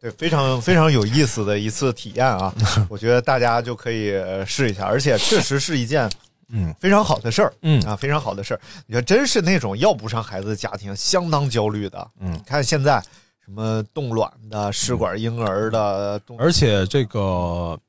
[0.01, 2.53] 对， 非常非常有意思的一次体验啊！
[2.89, 6.09] 我觉得大家就可以呃试一下，而且确实是一件
[6.49, 8.61] 嗯非常好的事儿，嗯啊，非常好的事儿。
[8.85, 12.11] 你说真是那种要不上孩子的家庭，相当焦虑的。
[12.19, 13.01] 嗯，看现在
[13.43, 17.79] 什么冻卵的、试管婴儿的，冻而且这个，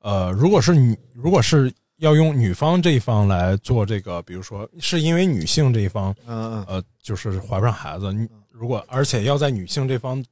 [0.00, 10.24] 呃，如果是女，如果是要用女方这一方来做这个，比如说是因为女性这一方，嗯嗯呃，就是怀不上孩子，你如果而且要在女性这方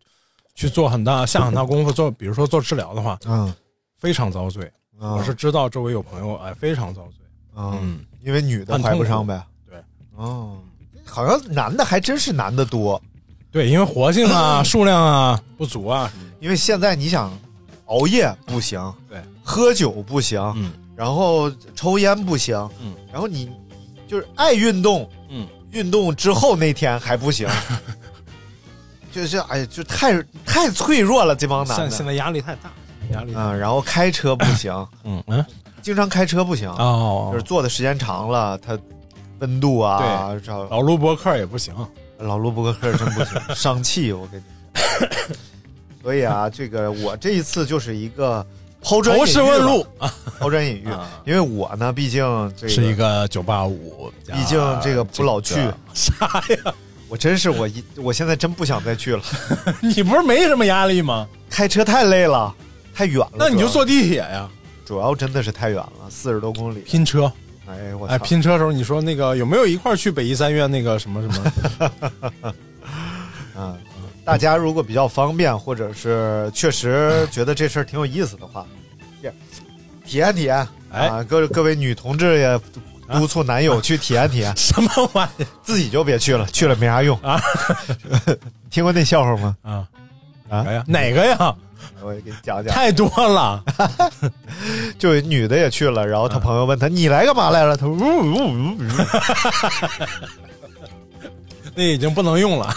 [0.55, 3.53] 去做很大下很大功夫做，比如说做治疗的话，嗯，
[3.99, 4.71] 非常遭罪。
[5.03, 7.15] 嗯我是知道周围有朋友哎，非常遭罪。
[7.57, 9.43] 嗯，因为女的怀不上呗。
[9.69, 9.79] 对，
[10.17, 10.59] 哦，
[11.05, 13.01] 好像男的还真是男的多。
[13.51, 16.11] 对，因为活性啊、 数量啊不足啊。
[16.41, 17.37] 因为现在你想
[17.87, 23.51] 熬夜不行，对，喝酒不行，嗯，然后抽烟不行，嗯，然后你
[24.09, 27.47] 就是爱运动，嗯，运动之后那天还不行，
[29.13, 31.89] 就是哎呀，就太太脆弱了，这帮男的。
[31.91, 32.71] 现现在压力太大，
[33.13, 33.51] 压力啊。
[33.51, 34.73] 嗯，然后开车不行，
[35.05, 35.45] 嗯嗯，
[35.83, 38.79] 经常开车不行，哦就是坐的时间长了，它
[39.39, 41.75] 温度啊，对老卢伯克也不行，
[42.19, 45.37] 老卢伯克真不行，伤气，我跟你说。
[46.03, 48.45] 所以啊，这个我这一次就是一个
[48.83, 50.89] 抛砖引玉路啊，抛砖引玉，
[51.27, 52.23] 因为我呢，毕竟
[52.57, 55.57] 这个是一个九八五，毕竟这个不老去
[55.93, 56.27] 啥
[56.65, 56.75] 呀？
[57.11, 59.23] 我真是我一，我现在真不想再去了。
[59.83, 61.27] 你不是没什么压力吗？
[61.51, 62.55] 开车太累了，
[62.95, 63.33] 太远了。
[63.37, 64.49] 那你就坐地铁呀，
[64.91, 66.81] 主要真的是太远了，四十多公里。
[66.81, 67.31] 拼车。
[67.69, 71.41] 哎，我哎，拼车的时候你说那个有没有一块去北医三院那个什么什
[72.43, 72.55] 么？
[73.57, 73.79] 嗯，
[74.25, 78.67] 大家如果比较方便，或者是确实觉得这事儿挺有意思的话，
[79.23, 79.33] 也
[80.05, 80.67] 体验体验。
[80.91, 82.61] 哎啊，各各位女同志也
[83.13, 84.53] 督促男友去体验体验。
[84.59, 87.41] 什么玩意自己就别去了，去了没啥用啊。
[88.71, 89.57] 听过那笑话吗？
[89.63, 89.87] 啊
[90.49, 91.55] 啊哎呀，哪个呀？
[92.03, 92.73] 我也给你讲讲。
[92.75, 93.63] 太多了，
[94.99, 98.77] 就女的也去了，然后他朋友问他：“你来干嘛来了？”他说：“呜呜呜呜。
[101.75, 102.69] 那已经不能用了。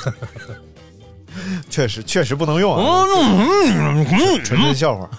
[1.69, 4.05] 确实确实不能用啊，嗯
[4.43, 5.09] 纯真笑话。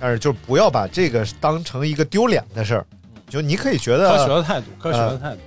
[0.00, 2.86] 但是就不要把这个当成一个丢脸的事儿，
[3.28, 5.40] 就你可以觉得科学的态度，科学的态度。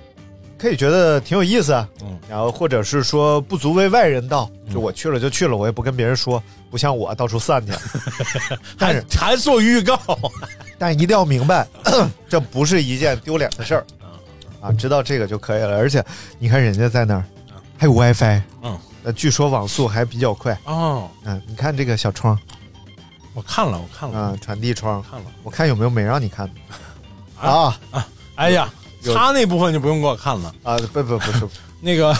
[0.62, 1.72] 可以觉得挺有意思，
[2.04, 6.40] 嗯，然后或者是说不足为外人道，就我去了就去了，我也不跟别人说，
[6.70, 7.72] 不像我到处散去。
[8.78, 9.98] 但是还做预告，
[10.78, 11.66] 但一定要明白，
[12.30, 13.84] 这不是一件丢脸的事儿。
[14.60, 15.76] 啊，知道这个就可以了。
[15.78, 16.04] 而且
[16.38, 17.24] 你看人家在那儿
[17.76, 20.56] 还有 WiFi，嗯，那，据说网速还比较快。
[20.62, 22.38] 哦，嗯，你看这个小窗。
[23.34, 25.26] 我看了，我看了，啊，传递窗，看了。
[25.42, 27.48] 我看有没有没让你看的。
[27.48, 28.06] 啊啊！
[28.36, 28.81] 哎呀，有
[29.14, 30.76] 他那部分就不用给我看了，啊！
[30.92, 31.48] 不不不是，
[31.80, 32.14] 那个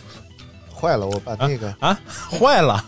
[0.74, 1.98] 坏了，我把那个啊
[2.30, 2.84] 坏了，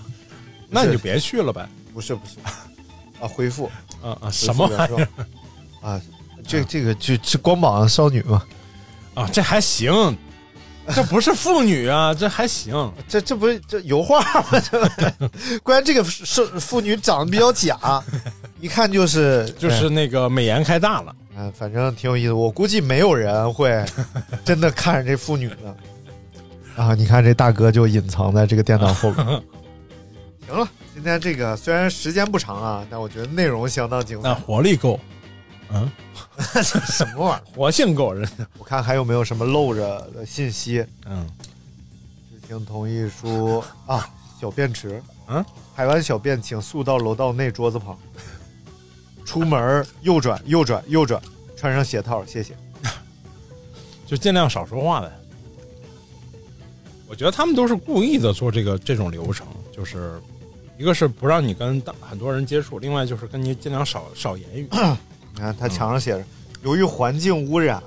[0.69, 1.69] 那你就别去了呗。
[1.95, 2.37] 不是不是
[3.21, 3.71] 啊，恢复
[4.03, 5.09] 啊啊，什么玩意儿
[5.81, 6.01] 啊？
[6.47, 8.43] 这这个就这光膀少女嘛
[9.15, 9.29] 啊？
[9.33, 10.17] 这还行，
[10.95, 12.93] 这不是妇女啊，这还行。
[13.07, 14.21] 这这不是这油画
[14.51, 14.61] 吗？
[14.71, 18.03] 这关键这个是妇女长得比较假，
[18.61, 21.15] 一看就是就是那个美颜开大了。
[21.37, 22.33] 嗯，反正挺有意思。
[22.33, 23.85] 我估计没有人会
[24.45, 25.77] 真的看着这妇女的
[26.77, 26.95] 啊！
[26.95, 29.27] 你看这大哥就隐藏在这个电脑后边。
[30.47, 34.41] 行了，今天这个虽然时间不长啊，但我觉得内容相当精那彩。
[34.41, 35.01] 活力够，
[35.71, 35.91] 嗯，
[36.53, 37.43] 什么玩意儿？
[37.57, 38.29] 活性够人。
[38.59, 39.81] 我看还有没有什么漏着
[40.15, 40.85] 的信息？
[41.07, 41.27] 嗯，
[42.31, 44.07] 知情同意书啊，
[44.41, 45.03] 小便池。
[45.29, 45.43] 嗯，
[45.75, 47.97] 排完小便请速到楼道内桌子旁。
[49.25, 51.21] 出门右转，右转，右转，
[51.57, 52.55] 穿上鞋套，谢谢。
[54.07, 55.11] 就尽量少说话呗。
[57.09, 60.21] 我觉得他们都是故意的做这个这种流程，就是
[60.79, 64.67] 一个是不让你跟大很多人接触，另外就是跟你尽量少少言语。
[65.35, 66.25] 你看他墙上写着，
[66.63, 67.83] 由于环境污染、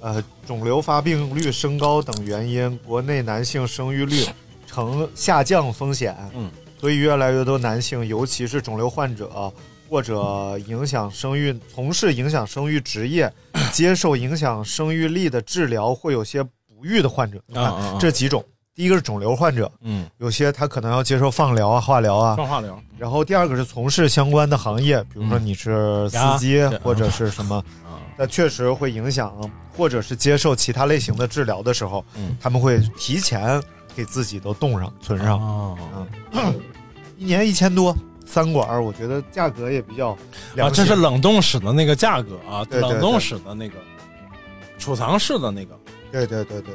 [0.00, 4.24] 呃肿瘤发病率升高等原因，国内男性生育率
[4.66, 6.50] 呈下降风险，嗯，
[6.80, 9.52] 所以越来越多男性，尤其是肿瘤患者
[9.90, 13.30] 或者影响生育、从事影响生育职业、
[13.74, 17.86] 接受影响生育力的治疗会有些不育的患者，你看啊啊。
[17.88, 18.44] 啊这几种。
[18.72, 29.34] 第一个是肿瘤患者，嗯，有些他可能要接受放疗啊、化疗啊，放化疗，然后第二个是从事相关的行业，比如说你是司机呀或者是什么， 啊，那确实会影响，
[29.76, 32.34] 或者是接受其他类型的治疗的时候，嗯。
[32.40, 33.60] 他们会提前
[33.94, 35.76] 给自己都冻上、存上，哦。
[37.18, 37.94] 一年一千多，
[38.30, 40.10] 三管儿，我觉得价格也比较
[40.56, 42.90] 啊，这是冷冻室的那个价格啊，对对对。
[42.90, 43.74] 冷冻室的那个
[44.78, 45.76] 储藏室的那个。
[46.12, 46.74] 对对对对，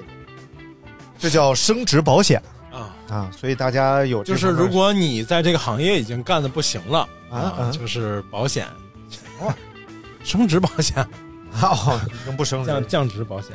[1.17, 2.41] 这叫升值保险。
[2.71, 8.67] 啊，啊，所以大家有就是如果你在这个行业已经干的不行了啊啊就是保险，
[10.25, 11.01] 升值保险，
[11.61, 12.69] 哦已经不升值。
[12.69, 13.51] 了降，降值保险。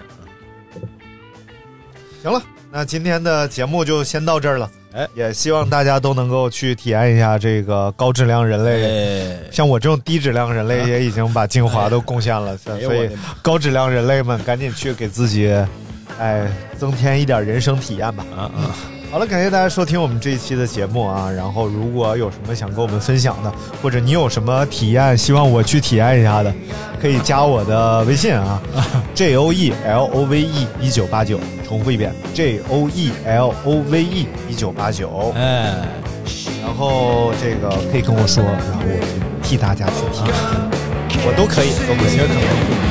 [2.22, 4.70] 行了，那今天的节目就先到这儿了。
[4.92, 8.84] 哎，也希望大家都能够去体验一下这个高质量人类。
[8.84, 13.08] 哎，像我这种低质量人类也已经把精华都贡献了，所以
[13.40, 15.48] 高质量人类们赶紧去给自己，
[16.18, 18.24] 哎，增添一点人生体验吧。
[18.36, 18.74] 啊啊，
[19.10, 21.28] 好了，感谢大家收听我们这一期的节目啊。
[21.28, 23.52] 然后，如果有什么想跟我们分享的，
[23.82, 26.54] 或者你有什么体验希望我去体验一下的，
[27.02, 28.62] 可以加我的微信啊，
[29.12, 35.34] J O E L O V E 一九八九，重复一遍，J O E L O V E 一九八九。
[35.34, 35.74] 哎，
[36.62, 40.32] 然后这个可以跟我说，然后我替大家去体验，
[41.26, 42.16] 我都可以，都可以。
[42.16, 42.86] 可能不能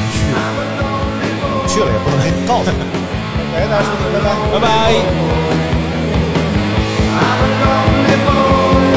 [1.63, 2.77] 去，去了也不能给你告诉你。
[3.55, 4.27] 感谢大家收听，拜拜。
[4.51, 5.58] 拜拜。
[7.27, 8.88] I'm a lonely boy.